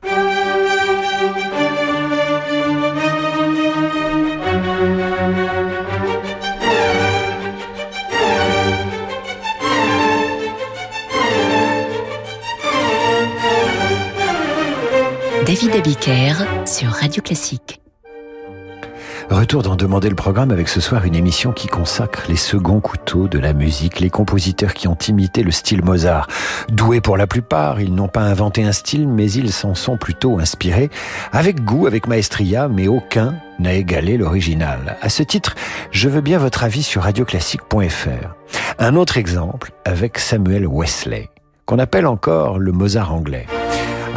Sur 16.66 16.90
Radio 16.90 17.22
Classique. 17.22 17.82
Retour 19.30 19.62
d'en 19.62 19.76
demander 19.76 20.10
le 20.10 20.16
programme 20.16 20.50
avec 20.50 20.70
ce 20.70 20.82
soir 20.82 21.06
une 21.06 21.13
émission 21.13 21.52
qui 21.52 21.68
consacre 21.68 22.24
les 22.30 22.36
seconds 22.36 22.80
couteaux 22.80 23.28
de 23.28 23.38
la 23.38 23.54
musique, 23.54 24.00
les 24.00 24.10
compositeurs 24.10 24.74
qui 24.74 24.88
ont 24.88 24.98
imité 25.08 25.44
le 25.44 25.52
style 25.52 25.86
Mozart. 25.86 26.30
Doués 26.70 27.00
pour 27.00 27.16
la 27.16 27.28
plupart, 27.28 27.80
ils 27.80 27.94
n'ont 27.94 28.08
pas 28.08 28.22
inventé 28.22 28.63
un 28.63 28.72
style, 28.72 29.08
mais 29.08 29.32
ils 29.32 29.54
s'en 29.54 29.76
sont 29.76 29.98
plutôt 29.98 30.40
inspirés, 30.40 30.90
avec 31.32 31.63
goût, 31.63 31.86
avec 31.86 32.08
maestria, 32.08 32.68
mais 32.68 32.88
aucun 32.88 33.36
n'a 33.60 33.74
égalé 33.74 34.18
l'original. 34.18 34.98
À 35.04 35.10
ce 35.10 35.22
titre, 35.22 35.54
je 35.92 36.10
veux 36.10 36.22
bien 36.22 36.40
votre 36.40 36.63
avis 36.63 36.82
sur 36.82 37.04
radioclassique.fr. 37.04 38.34
Un 38.80 38.96
autre 38.96 39.18
exemple 39.18 39.74
avec 39.86 40.18
Samuel 40.18 40.66
Wesley, 40.66 41.30
qu'on 41.68 41.78
appelle 41.78 42.08
encore 42.08 42.58
le 42.58 42.72
Mozart 42.72 43.13
anglais, 43.13 43.46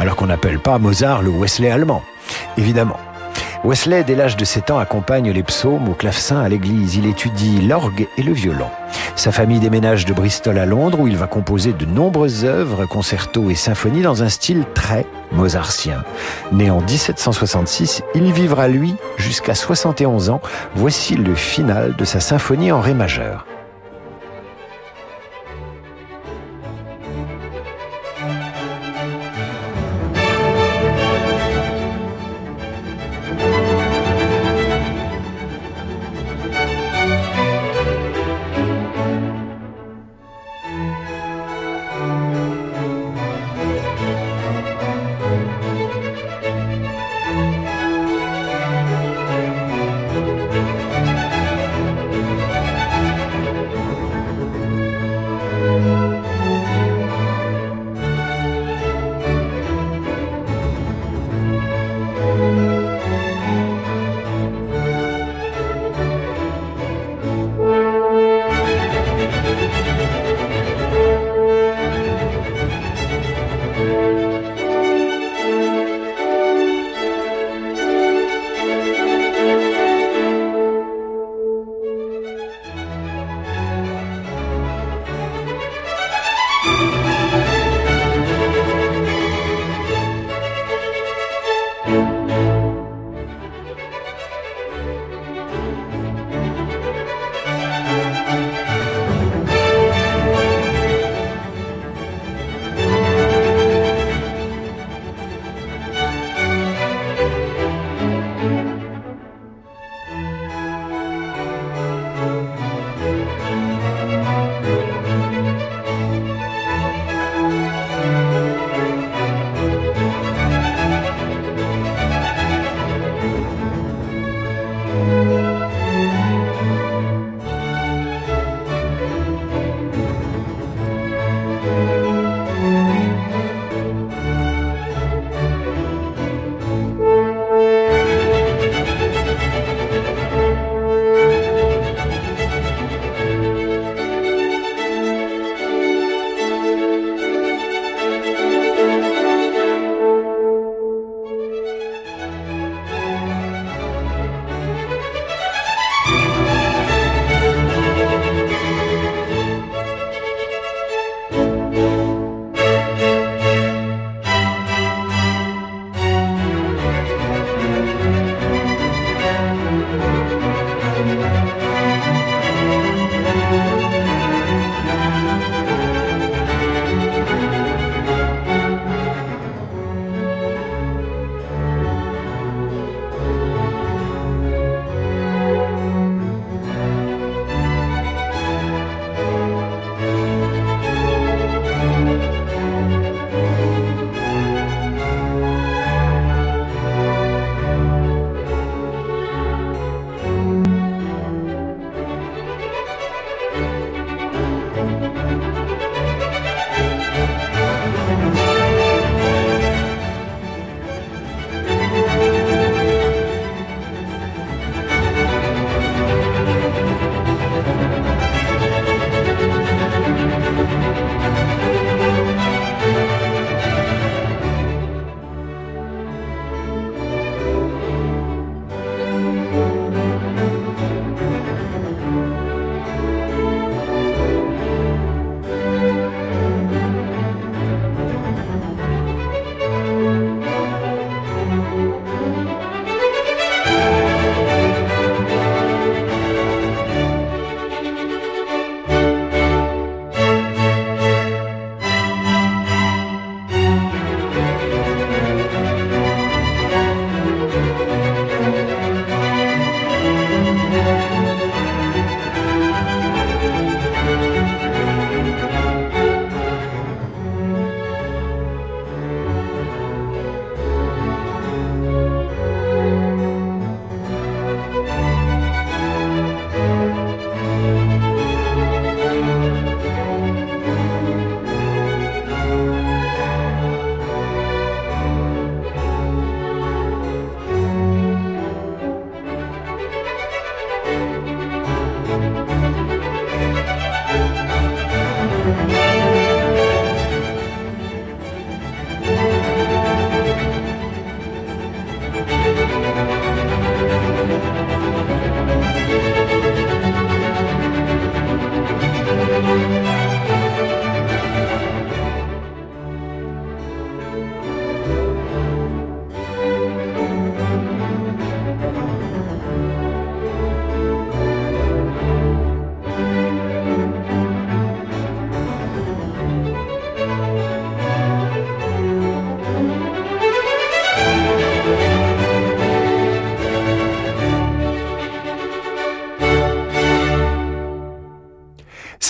alors 0.00 0.16
qu'on 0.16 0.26
n'appelle 0.26 0.58
pas 0.58 0.78
Mozart 0.78 1.22
le 1.22 1.30
Wesley 1.30 1.70
allemand, 1.70 2.02
évidemment. 2.56 2.96
Wesley, 3.62 4.02
dès 4.04 4.14
l'âge 4.14 4.38
de 4.38 4.46
7 4.46 4.70
ans, 4.70 4.78
accompagne 4.78 5.30
les 5.30 5.42
psaumes 5.42 5.90
au 5.90 5.92
clavecin 5.92 6.40
à 6.40 6.48
l'église. 6.48 6.96
Il 6.96 7.04
étudie 7.04 7.60
l'orgue 7.60 8.08
et 8.16 8.22
le 8.22 8.32
violon. 8.32 8.70
Sa 9.16 9.32
famille 9.32 9.60
déménage 9.60 10.06
de 10.06 10.14
Bristol 10.14 10.58
à 10.58 10.64
Londres 10.64 11.00
où 11.00 11.06
il 11.06 11.18
va 11.18 11.26
composer 11.26 11.74
de 11.74 11.84
nombreuses 11.84 12.46
œuvres, 12.46 12.86
concertos 12.86 13.50
et 13.50 13.54
symphonies 13.54 14.00
dans 14.00 14.22
un 14.22 14.30
style 14.30 14.64
très 14.72 15.04
mozartien. 15.32 16.02
Né 16.52 16.70
en 16.70 16.80
1766, 16.80 18.02
il 18.14 18.32
vivra 18.32 18.66
lui 18.68 18.94
jusqu'à 19.18 19.54
71 19.54 20.30
ans. 20.30 20.40
Voici 20.74 21.16
le 21.16 21.34
final 21.34 21.94
de 21.96 22.06
sa 22.06 22.20
symphonie 22.20 22.72
en 22.72 22.80
ré 22.80 22.94
majeur. 22.94 23.44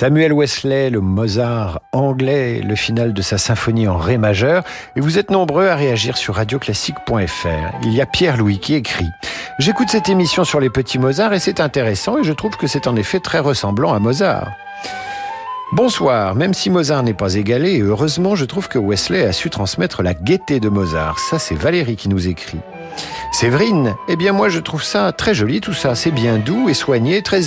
Samuel 0.01 0.32
Wesley, 0.32 0.88
le 0.88 1.03
Mozart 1.03 1.82
anglais, 1.92 2.62
le 2.62 2.74
final 2.74 3.12
de 3.12 3.20
sa 3.20 3.36
symphonie 3.36 3.86
en 3.86 3.98
ré 3.98 4.16
majeur, 4.16 4.62
et 4.96 5.01
vous 5.03 5.18
êtes 5.18 5.30
nombreux 5.30 5.68
à 5.68 5.76
réagir 5.76 6.16
sur 6.16 6.36
radioclassique.fr. 6.36 7.76
Il 7.82 7.92
y 7.92 8.01
a 8.01 8.07
Pierre-Louis 8.07 8.61
qui 8.61 8.76
écrit 8.76 9.11
J'écoute 9.59 9.90
cette 9.90 10.09
émission 10.09 10.44
sur 10.44 10.59
les 10.59 10.70
petits 10.70 10.98
Mozart 10.98 11.34
et 11.34 11.38
c'est 11.38 11.61
intéressant 11.61 12.16
et 12.16 12.24
je 12.24 12.32
trouve 12.32 12.57
que 12.57 12.66
c'est 12.66 12.86
en 12.86 12.96
effet 12.96 13.20
très 13.20 13.40
ressemblant 13.40 13.92
à 13.92 13.98
Mozart. 13.98 14.51
Bonsoir, 15.72 16.34
même 16.34 16.55
si 16.55 16.70
Mozart 16.70 17.03
n'est 17.03 17.12
pas 17.12 17.34
égalé, 17.34 17.80
heureusement 17.80 18.36
je 18.36 18.46
trouve 18.46 18.68
que 18.68 18.78
Wesley 18.78 19.26
a 19.26 19.32
su 19.32 19.51
transmettre 19.51 20.03
la 20.03 20.14
gaieté 20.14 20.61
de 20.61 20.70
Mozart. 20.70 21.18
Ça 21.18 21.38
c'est 21.38 21.55
Valérie 21.55 21.96
qui 21.96 22.09
nous 22.09 22.26
écrit. 22.26 22.61
Séverine, 23.32 23.95
eh 24.09 24.16
bien 24.16 24.32
moi 24.32 24.49
je 24.49 24.59
trouve 24.59 24.82
ça 24.82 25.12
très 25.12 25.34
joli 25.34 25.61
tout 25.61 25.72
ça, 25.72 25.95
c'est 25.95 26.11
bien 26.11 26.38
doux 26.38 26.68
et 26.68 26.74
soigné, 26.74 27.22
très, 27.22 27.41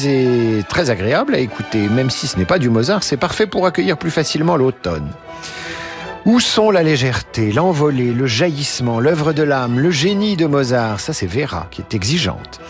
très 0.69 0.89
agréable 0.89 1.35
à 1.35 1.39
écouter, 1.39 1.89
même 1.89 2.09
si 2.09 2.27
ce 2.27 2.37
n'est 2.37 2.45
pas 2.45 2.59
du 2.59 2.69
Mozart, 2.69 3.03
c'est 3.03 3.17
parfait 3.17 3.47
pour 3.47 3.65
accueillir 3.65 3.97
plus 3.97 4.11
facilement 4.11 4.55
l'automne. 4.55 5.09
Où 6.25 6.39
sont 6.39 6.71
la 6.71 6.83
légèreté, 6.83 7.51
l'envolée, 7.51 8.13
le 8.13 8.25
jaillissement, 8.25 9.01
l'œuvre 9.01 9.33
de 9.33 9.43
l'âme, 9.43 9.79
le 9.79 9.91
génie 9.91 10.37
de 10.37 10.45
Mozart? 10.45 10.99
Ça 11.01 11.11
c'est 11.11 11.27
Vera 11.27 11.67
qui 11.69 11.81
est 11.81 11.93
exigeante. 11.93 12.61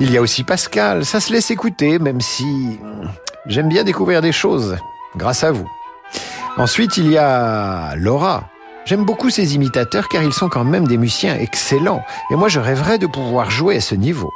Il 0.00 0.10
y 0.10 0.18
a 0.18 0.20
aussi 0.20 0.42
Pascal, 0.42 1.04
ça 1.04 1.20
se 1.20 1.32
laisse 1.32 1.52
écouter, 1.52 2.00
même 2.00 2.20
si 2.20 2.80
j'aime 3.46 3.68
bien 3.68 3.84
découvrir 3.84 4.20
des 4.20 4.32
choses, 4.32 4.76
grâce 5.16 5.44
à 5.44 5.52
vous. 5.52 5.70
Ensuite, 6.58 6.98
il 6.98 7.10
y 7.10 7.16
a 7.16 7.94
Laura, 7.96 8.50
J'aime 8.84 9.04
beaucoup 9.04 9.30
ces 9.30 9.54
imitateurs 9.54 10.08
car 10.08 10.22
ils 10.22 10.32
sont 10.32 10.48
quand 10.48 10.64
même 10.64 10.88
des 10.88 10.98
musiciens 10.98 11.36
excellents 11.36 12.02
et 12.30 12.34
moi 12.34 12.48
je 12.48 12.58
rêverais 12.58 12.98
de 12.98 13.06
pouvoir 13.06 13.50
jouer 13.50 13.76
à 13.76 13.80
ce 13.80 13.94
niveau. 13.94 14.32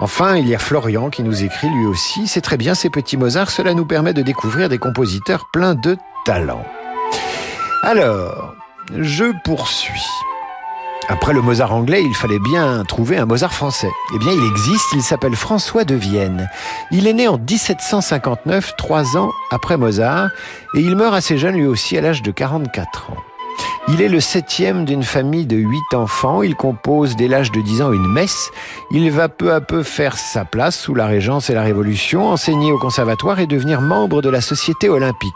Enfin, 0.00 0.36
il 0.36 0.46
y 0.46 0.54
a 0.54 0.58
Florian 0.58 1.08
qui 1.08 1.22
nous 1.22 1.42
écrit 1.42 1.70
lui 1.70 1.86
aussi, 1.86 2.26
c'est 2.26 2.42
très 2.42 2.58
bien 2.58 2.74
ces 2.74 2.90
petits 2.90 3.16
Mozart, 3.16 3.50
cela 3.50 3.72
nous 3.72 3.86
permet 3.86 4.12
de 4.12 4.20
découvrir 4.20 4.68
des 4.68 4.76
compositeurs 4.76 5.46
pleins 5.50 5.74
de 5.74 5.96
talent. 6.26 6.64
Alors, 7.82 8.54
je 8.94 9.32
poursuis. 9.42 10.04
Après 11.08 11.32
le 11.32 11.40
Mozart 11.40 11.72
anglais, 11.72 12.02
il 12.04 12.14
fallait 12.14 12.40
bien 12.40 12.82
trouver 12.84 13.16
un 13.16 13.26
Mozart 13.26 13.54
français. 13.54 13.90
Eh 14.14 14.18
bien, 14.18 14.32
il 14.32 14.44
existe, 14.50 14.92
il 14.92 15.02
s'appelle 15.02 15.36
François 15.36 15.84
de 15.84 15.94
Vienne. 15.94 16.50
Il 16.90 17.06
est 17.06 17.12
né 17.12 17.28
en 17.28 17.38
1759, 17.38 18.74
trois 18.76 19.16
ans 19.16 19.30
après 19.50 19.76
Mozart, 19.76 20.28
et 20.74 20.80
il 20.80 20.96
meurt 20.96 21.14
assez 21.14 21.38
jeune 21.38 21.54
lui 21.54 21.66
aussi 21.66 21.96
à 21.96 22.00
l'âge 22.00 22.22
de 22.22 22.32
44 22.32 23.12
ans. 23.12 23.16
Il 23.88 24.02
est 24.02 24.08
le 24.08 24.18
septième 24.18 24.84
d'une 24.84 25.04
famille 25.04 25.46
de 25.46 25.56
huit 25.56 25.94
enfants. 25.94 26.42
Il 26.42 26.56
compose 26.56 27.14
dès 27.14 27.28
l'âge 27.28 27.52
de 27.52 27.60
dix 27.60 27.82
ans 27.82 27.92
une 27.92 28.08
messe. 28.08 28.50
Il 28.90 29.10
va 29.12 29.28
peu 29.28 29.54
à 29.54 29.60
peu 29.60 29.84
faire 29.84 30.16
sa 30.16 30.44
place 30.44 30.76
sous 30.76 30.94
la 30.94 31.06
Régence 31.06 31.50
et 31.50 31.54
la 31.54 31.62
Révolution, 31.62 32.26
enseigner 32.26 32.72
au 32.72 32.78
conservatoire 32.78 33.38
et 33.38 33.46
devenir 33.46 33.80
membre 33.80 34.22
de 34.22 34.28
la 34.28 34.40
Société 34.40 34.88
olympique. 34.88 35.32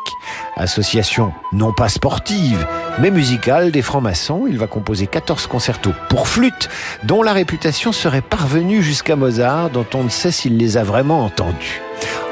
Association 0.57 1.33
non 1.53 1.73
pas 1.73 1.89
sportive, 1.89 2.67
mais 2.99 3.13
musicale 3.13 3.71
des 3.71 3.83
francs-maçons. 3.83 4.47
Il 4.49 4.59
va 4.59 4.67
composer 4.67 5.07
14 5.07 5.47
concertos 5.47 5.95
pour 6.09 6.27
flûte, 6.27 6.69
dont 7.05 7.23
la 7.23 7.33
réputation 7.33 7.93
serait 7.93 8.21
parvenue 8.21 8.83
jusqu'à 8.83 9.15
Mozart, 9.15 9.71
dont 9.71 9.87
on 9.95 10.03
ne 10.03 10.09
sait 10.09 10.33
s'il 10.33 10.57
les 10.57 10.77
a 10.77 10.83
vraiment 10.83 11.25
entendus. 11.25 11.81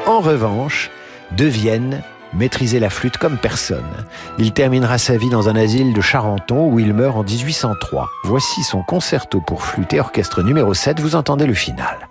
En 0.05 0.19
revanche, 0.19 0.91
de 1.37 1.45
Vienne, 1.45 2.01
maîtriser 2.33 2.79
la 2.79 2.89
flûte 2.89 3.17
comme 3.17 3.37
personne. 3.37 4.05
Il 4.37 4.51
terminera 4.51 4.97
sa 4.97 5.17
vie 5.17 5.29
dans 5.29 5.49
un 5.49 5.55
asile 5.55 5.93
de 5.93 6.01
Charenton 6.01 6.71
où 6.71 6.79
il 6.79 6.93
meurt 6.93 7.17
en 7.17 7.23
1803. 7.23 8.09
Voici 8.25 8.63
son 8.63 8.83
concerto 8.83 9.41
pour 9.41 9.63
flûte 9.63 9.93
et 9.93 9.99
orchestre 9.99 10.43
numéro 10.43 10.73
7, 10.73 10.99
vous 10.99 11.15
entendez 11.15 11.45
le 11.45 11.53
final. 11.53 12.09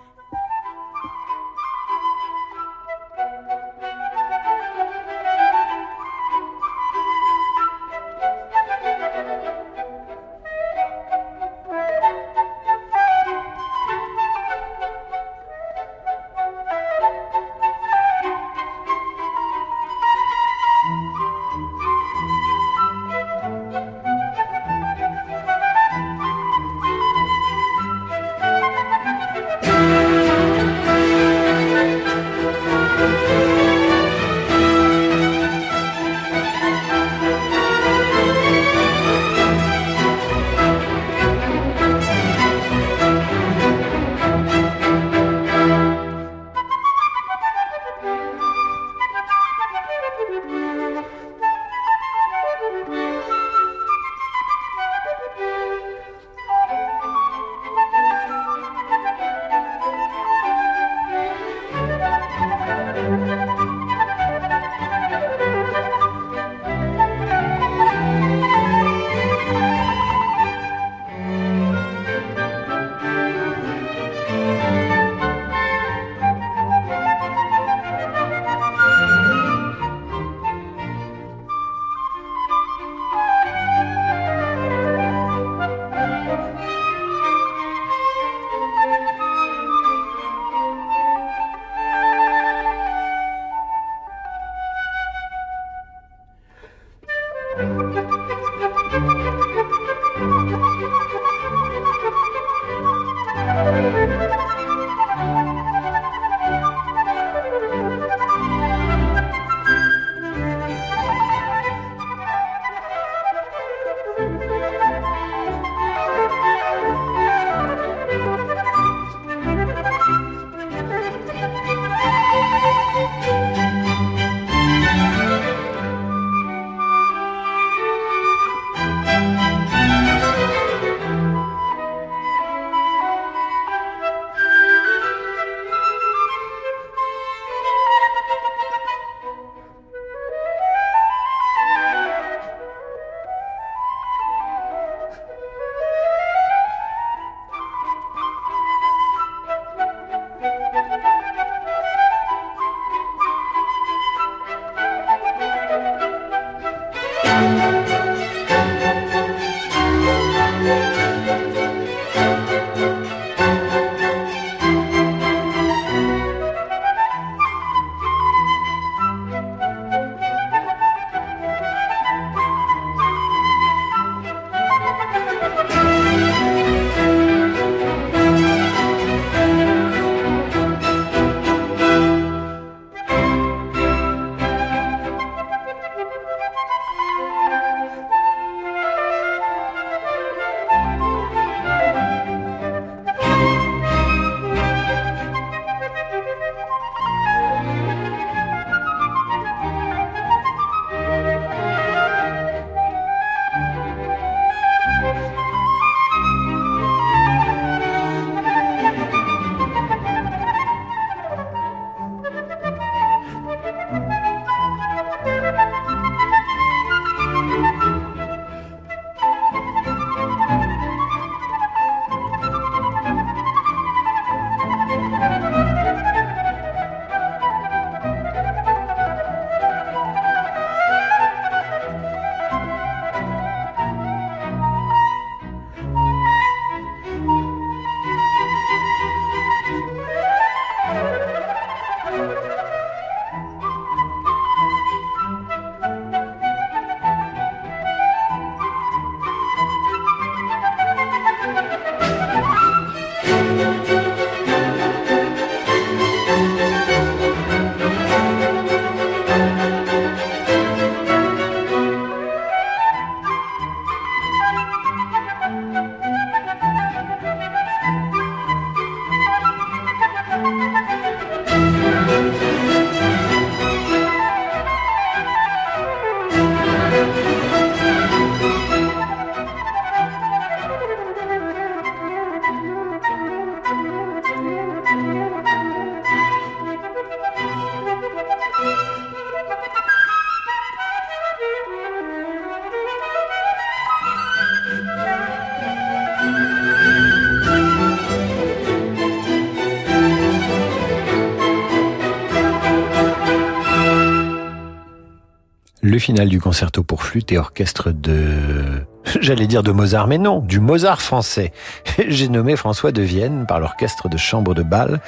Le 305.99 306.01
final 306.01 306.29
du 306.29 306.39
concerto 306.39 306.81
pour 306.81 307.03
flûte 307.03 307.33
et 307.33 307.37
orchestre 307.37 307.91
de 307.91 308.85
J'allais 309.21 309.47
dire 309.47 309.63
de 309.63 309.71
Mozart, 309.71 310.07
mais 310.07 310.17
non, 310.17 310.39
du 310.39 310.59
Mozart 310.59 311.01
français. 311.01 311.51
J'ai 312.07 312.27
nommé 312.27 312.55
François 312.55 312.91
de 312.91 313.01
Vienne 313.01 313.45
par 313.47 313.59
l'orchestre 313.59 314.09
de 314.09 314.17
chambre 314.17 314.53
de 314.53 314.63
bal 314.63 314.99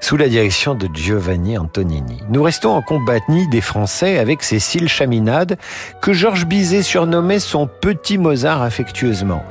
sous 0.00 0.16
la 0.16 0.28
direction 0.28 0.74
de 0.74 0.88
Giovanni 0.92 1.56
Antonini. 1.56 2.22
Nous 2.30 2.42
restons 2.42 2.70
en 2.70 2.82
compagnie 2.82 3.48
des 3.48 3.60
Français 3.60 4.18
avec 4.18 4.42
Cécile 4.42 4.88
Chaminade, 4.88 5.56
que 6.00 6.12
Georges 6.12 6.46
Bizet 6.46 6.82
surnommait 6.82 7.38
son 7.38 7.66
petit 7.66 8.18
Mozart 8.18 8.62
affectueusement. 8.62 9.44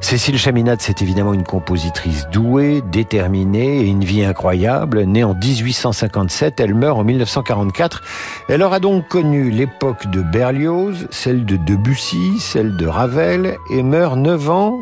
Cécile 0.00 0.38
Chaminade, 0.38 0.80
c'est 0.80 1.02
évidemment 1.02 1.34
une 1.34 1.44
compositrice 1.44 2.26
douée, 2.32 2.82
déterminée 2.90 3.80
et 3.80 3.86
une 3.86 4.04
vie 4.04 4.24
incroyable. 4.24 5.02
Née 5.02 5.24
en 5.24 5.34
1857, 5.34 6.58
elle 6.60 6.74
meurt 6.74 6.98
en 6.98 7.04
1944. 7.04 8.02
Elle 8.48 8.62
aura 8.62 8.80
donc 8.80 9.08
connu 9.08 9.50
l'époque 9.50 10.08
de 10.10 10.22
Berlioz, 10.22 11.06
celle 11.10 11.44
de 11.44 11.56
Debussy, 11.56 12.38
celle 12.38 12.76
de 12.76 12.86
Ravel 12.86 13.39
et 13.70 13.82
meurt 13.82 14.16
neuf 14.16 14.48
ans 14.50 14.80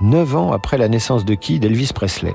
neuf 0.00 0.34
ans 0.34 0.52
après 0.52 0.78
la 0.78 0.88
naissance 0.88 1.24
de 1.24 1.34
qui? 1.34 1.60
D'Elvis 1.60 1.92
Presley. 1.94 2.34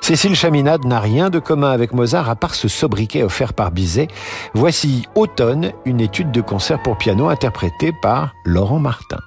Cécile 0.00 0.34
Chaminade 0.34 0.84
n'a 0.84 0.98
rien 0.98 1.30
de 1.30 1.38
commun 1.38 1.70
avec 1.70 1.92
Mozart 1.92 2.28
à 2.28 2.36
part 2.36 2.54
ce 2.54 2.68
sobriquet 2.68 3.22
offert 3.22 3.52
par 3.52 3.70
Bizet. 3.70 4.08
Voici 4.54 5.06
Automne, 5.14 5.72
une 5.84 6.00
étude 6.00 6.32
de 6.32 6.40
concert 6.40 6.82
pour 6.82 6.98
piano 6.98 7.28
interprétée 7.28 7.92
par 8.02 8.34
Laurent 8.44 8.78
Martin. 8.78 9.18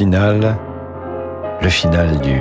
Final, 0.00 0.56
le 1.60 1.68
final 1.68 2.20
du... 2.20 2.40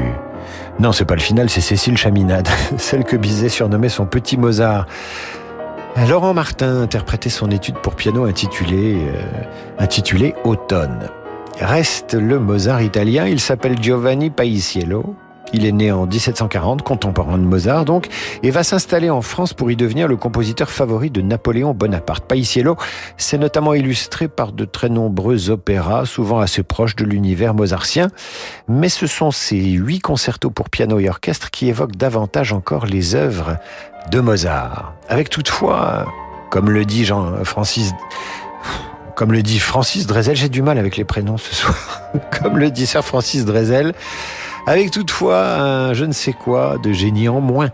Non, 0.80 0.94
c'est 0.94 1.04
pas 1.04 1.16
le 1.16 1.20
final, 1.20 1.50
c'est 1.50 1.60
Cécile 1.60 1.98
Chaminade, 1.98 2.48
celle 2.78 3.04
que 3.04 3.18
Bizet 3.18 3.50
surnommait 3.50 3.90
son 3.90 4.06
petit 4.06 4.38
Mozart. 4.38 4.86
Laurent 6.08 6.34
Martin 6.34 6.82
interprétait 6.82 7.30
son 7.30 7.52
étude 7.52 7.76
pour 7.80 7.96
piano 7.96 8.24
intitulée, 8.24 8.96
euh, 8.96 9.44
intitulée 9.78 10.36
Automne. 10.46 11.10
Reste 11.60 12.14
le 12.14 12.40
Mozart 12.40 12.82
italien, 12.82 13.28
il 13.28 13.42
s'appelle 13.42 13.78
Giovanni 13.78 14.30
Paisiello. 14.30 15.14
Il 15.54 15.66
est 15.66 15.72
né 15.72 15.92
en 15.92 16.06
1740, 16.06 16.84
contemporain 16.84 17.38
de 17.38 17.44
Mozart 17.44 17.86
donc, 17.86 18.08
et 18.44 18.52
va 18.52 18.64
s'installer 18.64 19.10
en 19.10 19.22
France 19.22 19.54
pour 19.54 19.72
y 19.72 19.76
devenir 19.76 20.08
le 20.08 20.18
compositeur 20.18 20.70
favori 20.70 21.10
de 21.10 21.22
Napoléon 21.22 21.74
Bonaparte. 21.74 22.26
Paisiello 22.26 22.78
s'est 23.18 23.38
notamment 23.38 23.74
illustré 23.74 24.28
par 24.28 24.52
de 24.52 24.66
très 24.66 24.90
nombreux 24.90 25.50
opéras, 25.50 26.06
souvent 26.06 26.40
assez 26.40 26.64
proches 26.64 26.96
de 26.96 27.06
l'univers 27.06 27.54
mozartien, 27.54 28.10
mais 28.68 28.90
ce 28.90 29.08
sont 29.08 29.32
ces 29.32 29.58
huit 29.58 30.00
concertos 30.00 30.50
pour 30.50 30.70
piano 30.70 31.00
et 31.00 31.10
orchestre 31.10 31.52
qui 31.52 31.70
évoquent 31.70 31.96
davantage 31.98 32.54
encore 32.54 32.86
les 32.86 33.16
œuvres 33.16 33.58
de 34.12 34.20
Mozart. 34.20 34.94
Avec 35.08 35.30
toutefois, 35.30 36.06
comme 36.50 36.70
le 36.70 36.86
dit 36.86 37.06
Jean-Francis 37.06 37.94
comme 39.20 39.34
le 39.34 39.44
dit 39.44 39.60
Francis 39.60 40.08
Drezel, 40.08 40.38
j'ai 40.38 40.48
du 40.48 40.62
mal 40.62 40.78
avec 40.78 40.96
les 40.96 41.04
prénoms 41.04 41.38
ce 41.38 41.54
soir. 41.54 41.76
Comme 42.40 42.58
le 42.58 42.72
dit 42.72 42.88
Sir 42.88 43.04
Francis 43.04 43.44
Drezel, 43.44 43.94
avec 44.70 44.92
toutefois 44.92 45.48
un 45.56 45.94
je 45.96 46.06
ne 46.06 46.12
sais 46.12 46.32
quoi 46.32 46.78
de 46.78 46.92
génie 46.92 47.28
en 47.28 47.42
moins. 47.42 47.72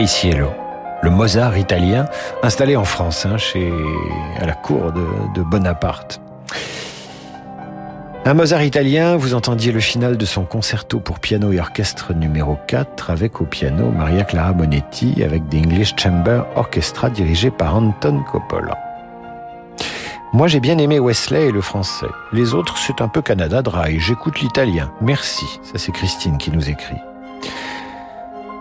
Paisiello, 0.00 0.50
le 1.02 1.10
Mozart 1.10 1.58
italien, 1.58 2.06
installé 2.42 2.74
en 2.74 2.84
France, 2.84 3.26
hein, 3.26 3.36
chez, 3.36 3.70
à 4.40 4.46
la 4.46 4.54
cour 4.54 4.92
de, 4.92 5.04
de 5.34 5.42
Bonaparte. 5.42 6.22
Un 8.24 8.32
Mozart 8.32 8.62
italien, 8.62 9.18
vous 9.18 9.34
entendiez 9.34 9.72
le 9.72 9.80
final 9.80 10.16
de 10.16 10.24
son 10.24 10.44
concerto 10.46 11.00
pour 11.00 11.18
piano 11.18 11.52
et 11.52 11.60
orchestre 11.60 12.14
numéro 12.14 12.58
4 12.66 13.10
avec 13.10 13.42
au 13.42 13.44
piano 13.44 13.90
Maria 13.90 14.24
Clara 14.24 14.54
Bonetti 14.54 15.22
avec 15.22 15.46
The 15.50 15.56
English 15.56 15.92
Chamber 15.98 16.46
Orchestra 16.56 17.10
dirigé 17.10 17.50
par 17.50 17.76
Anton 17.76 18.22
Coppola. 18.32 18.78
Moi 20.32 20.46
j'ai 20.46 20.60
bien 20.60 20.78
aimé 20.78 20.98
Wesley 20.98 21.48
et 21.48 21.52
le 21.52 21.60
français. 21.60 22.08
Les 22.32 22.54
autres 22.54 22.78
c'est 22.78 23.02
un 23.02 23.08
peu 23.08 23.20
Canada 23.20 23.60
Dry. 23.60 24.00
J'écoute 24.00 24.40
l'italien. 24.40 24.90
Merci. 25.02 25.44
Ça 25.62 25.74
c'est 25.76 25.92
Christine 25.92 26.38
qui 26.38 26.50
nous 26.50 26.70
écrit. 26.70 26.96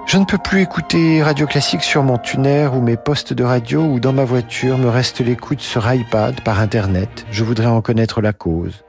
Je 0.10 0.18
ne 0.18 0.26
peux 0.26 0.40
plus 0.40 0.62
écouter 0.62 1.22
Radio 1.22 1.46
Classique 1.46 1.84
sur 1.84 2.02
mon 2.02 2.18
tuner 2.18 2.68
ou 2.74 2.82
mes 2.82 2.98
postes 2.98 3.32
de 3.32 3.44
radio 3.44 3.84
ou 3.84 4.00
dans 4.00 4.12
ma 4.12 4.24
voiture. 4.24 4.80
Me 4.80 4.90
reste 4.90 5.20
l'écoute 5.20 5.60
sur 5.60 5.94
iPad 5.94 6.42
par 6.42 6.60
Internet. 6.60 7.28
Je 7.30 7.44
voudrais 7.44 7.68
en 7.68 7.84
connaître 7.84 8.20
la 8.20 8.34
cause. 8.34 8.84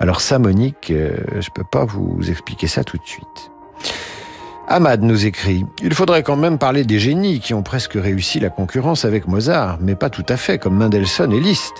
Alors 0.00 0.22
ça, 0.22 0.38
Monique, 0.38 0.90
euh, 0.90 1.14
je 1.40 1.50
peux 1.50 1.62
pas 1.70 1.84
vous 1.84 2.30
expliquer 2.30 2.68
ça 2.68 2.84
tout 2.84 2.96
de 2.96 3.04
suite. 3.04 3.52
Ahmad 4.66 5.02
nous 5.02 5.26
écrit 5.26 5.66
Il 5.82 5.92
faudrait 5.92 6.22
quand 6.22 6.36
même 6.36 6.56
parler 6.56 6.84
des 6.84 6.98
génies 6.98 7.40
qui 7.40 7.52
ont 7.52 7.62
presque 7.62 7.92
réussi 7.92 8.40
la 8.40 8.48
concurrence 8.48 9.04
avec 9.04 9.28
Mozart, 9.28 9.76
mais 9.78 9.94
pas 9.94 10.08
tout 10.08 10.24
à 10.30 10.38
fait, 10.38 10.56
comme 10.56 10.78
Mendelssohn 10.78 11.34
et 11.34 11.40
Liszt. 11.40 11.74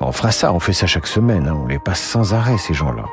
On 0.00 0.10
fera 0.10 0.32
ça, 0.32 0.52
on 0.52 0.58
fait 0.58 0.72
ça 0.72 0.88
chaque 0.88 1.06
semaine, 1.06 1.46
hein, 1.46 1.56
on 1.62 1.68
les 1.68 1.78
passe 1.78 2.00
sans 2.00 2.34
arrêt, 2.34 2.58
ces 2.58 2.74
gens-là. 2.74 3.04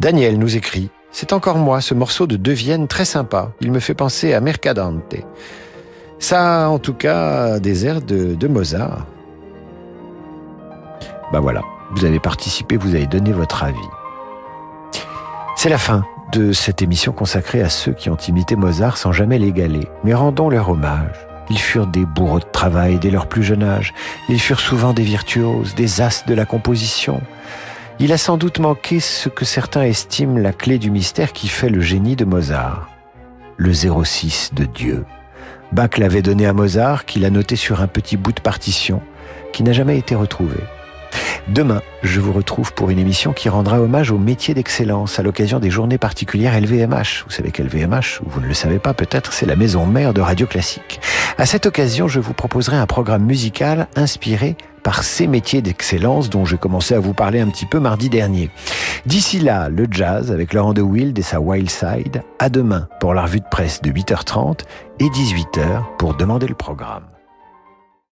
Daniel 0.00 0.38
nous 0.38 0.56
écrit 0.56 0.90
c'est 1.12 1.32
encore 1.32 1.58
moi, 1.58 1.80
ce 1.80 1.94
morceau 1.94 2.26
de 2.26 2.36
De 2.36 2.52
Vienne 2.52 2.88
très 2.88 3.04
sympa. 3.04 3.52
Il 3.60 3.70
me 3.70 3.80
fait 3.80 3.94
penser 3.94 4.32
à 4.32 4.40
Mercadante. 4.40 5.14
Ça, 6.18 6.70
en 6.70 6.78
tout 6.78 6.94
cas, 6.94 7.58
des 7.58 7.86
airs 7.86 8.00
de, 8.00 8.34
de 8.34 8.48
Mozart. 8.48 9.06
Ben 11.32 11.40
voilà, 11.40 11.62
vous 11.92 12.04
avez 12.04 12.18
participé, 12.18 12.76
vous 12.76 12.94
avez 12.94 13.06
donné 13.06 13.32
votre 13.32 13.62
avis. 13.62 13.78
C'est 15.56 15.68
la 15.68 15.78
fin 15.78 16.04
de 16.32 16.52
cette 16.52 16.80
émission 16.80 17.12
consacrée 17.12 17.62
à 17.62 17.68
ceux 17.68 17.92
qui 17.92 18.08
ont 18.08 18.16
imité 18.16 18.56
Mozart 18.56 18.96
sans 18.96 19.12
jamais 19.12 19.38
l'égaler. 19.38 19.86
Mais 20.04 20.14
rendons 20.14 20.48
leur 20.48 20.70
hommage. 20.70 21.26
Ils 21.50 21.58
furent 21.58 21.86
des 21.86 22.06
bourreaux 22.06 22.38
de 22.38 22.46
travail 22.50 22.98
dès 22.98 23.10
leur 23.10 23.26
plus 23.26 23.42
jeune 23.42 23.62
âge. 23.62 23.92
Ils 24.30 24.40
furent 24.40 24.60
souvent 24.60 24.94
des 24.94 25.02
virtuoses, 25.02 25.74
des 25.74 26.00
as 26.00 26.24
de 26.26 26.34
la 26.34 26.46
composition. 26.46 27.20
Il 27.98 28.12
a 28.12 28.18
sans 28.18 28.36
doute 28.36 28.58
manqué 28.58 29.00
ce 29.00 29.28
que 29.28 29.44
certains 29.44 29.84
estiment 29.84 30.38
la 30.38 30.52
clé 30.52 30.78
du 30.78 30.90
mystère 30.90 31.32
qui 31.32 31.48
fait 31.48 31.68
le 31.68 31.80
génie 31.80 32.16
de 32.16 32.24
Mozart. 32.24 32.88
Le 33.56 33.72
06 33.72 34.52
de 34.54 34.64
Dieu. 34.64 35.04
Bach 35.72 35.98
l'avait 35.98 36.22
donné 36.22 36.46
à 36.46 36.52
Mozart, 36.52 37.04
qu'il 37.04 37.24
a 37.24 37.30
noté 37.30 37.56
sur 37.56 37.80
un 37.80 37.86
petit 37.86 38.16
bout 38.16 38.32
de 38.32 38.40
partition, 38.40 39.00
qui 39.52 39.62
n'a 39.62 39.72
jamais 39.72 39.98
été 39.98 40.14
retrouvé. 40.14 40.56
Demain, 41.48 41.82
je 42.02 42.20
vous 42.20 42.32
retrouve 42.32 42.72
pour 42.72 42.90
une 42.90 42.98
émission 42.98 43.32
qui 43.32 43.48
rendra 43.48 43.80
hommage 43.80 44.10
au 44.10 44.18
métier 44.18 44.54
d'excellence 44.54 45.18
à 45.18 45.22
l'occasion 45.22 45.58
des 45.58 45.70
journées 45.70 45.98
particulières 45.98 46.58
LVMH. 46.60 47.24
Vous 47.26 47.32
savez 47.32 47.50
qu'LVMH, 47.50 48.20
ou 48.24 48.28
vous 48.28 48.40
ne 48.40 48.46
le 48.46 48.54
savez 48.54 48.78
pas 48.78 48.94
peut-être, 48.94 49.32
c'est 49.32 49.46
la 49.46 49.56
maison 49.56 49.86
mère 49.86 50.14
de 50.14 50.20
Radio 50.20 50.46
Classique. 50.46 51.00
À 51.38 51.46
cette 51.46 51.66
occasion, 51.66 52.08
je 52.08 52.20
vous 52.20 52.34
proposerai 52.34 52.76
un 52.76 52.86
programme 52.86 53.24
musical 53.24 53.88
inspiré 53.96 54.56
par 54.82 55.02
ces 55.02 55.26
métiers 55.26 55.62
d'excellence 55.62 56.30
dont 56.30 56.44
j'ai 56.44 56.58
commencé 56.58 56.94
à 56.94 57.00
vous 57.00 57.14
parler 57.14 57.40
un 57.40 57.48
petit 57.48 57.66
peu 57.66 57.78
mardi 57.78 58.08
dernier. 58.08 58.50
D'ici 59.06 59.40
là, 59.40 59.68
le 59.68 59.86
jazz 59.90 60.30
avec 60.30 60.52
Laurent 60.52 60.74
de 60.74 60.82
Wild 60.82 61.18
et 61.18 61.22
sa 61.22 61.40
Wild 61.40 61.70
Side. 61.70 62.22
À 62.38 62.48
demain 62.48 62.88
pour 63.00 63.14
la 63.14 63.22
revue 63.22 63.40
de 63.40 63.48
presse 63.50 63.80
de 63.82 63.90
8h30 63.90 64.60
et 65.00 65.06
18h 65.06 65.96
pour 65.98 66.14
demander 66.14 66.46
le 66.46 66.54
programme. 66.54 67.11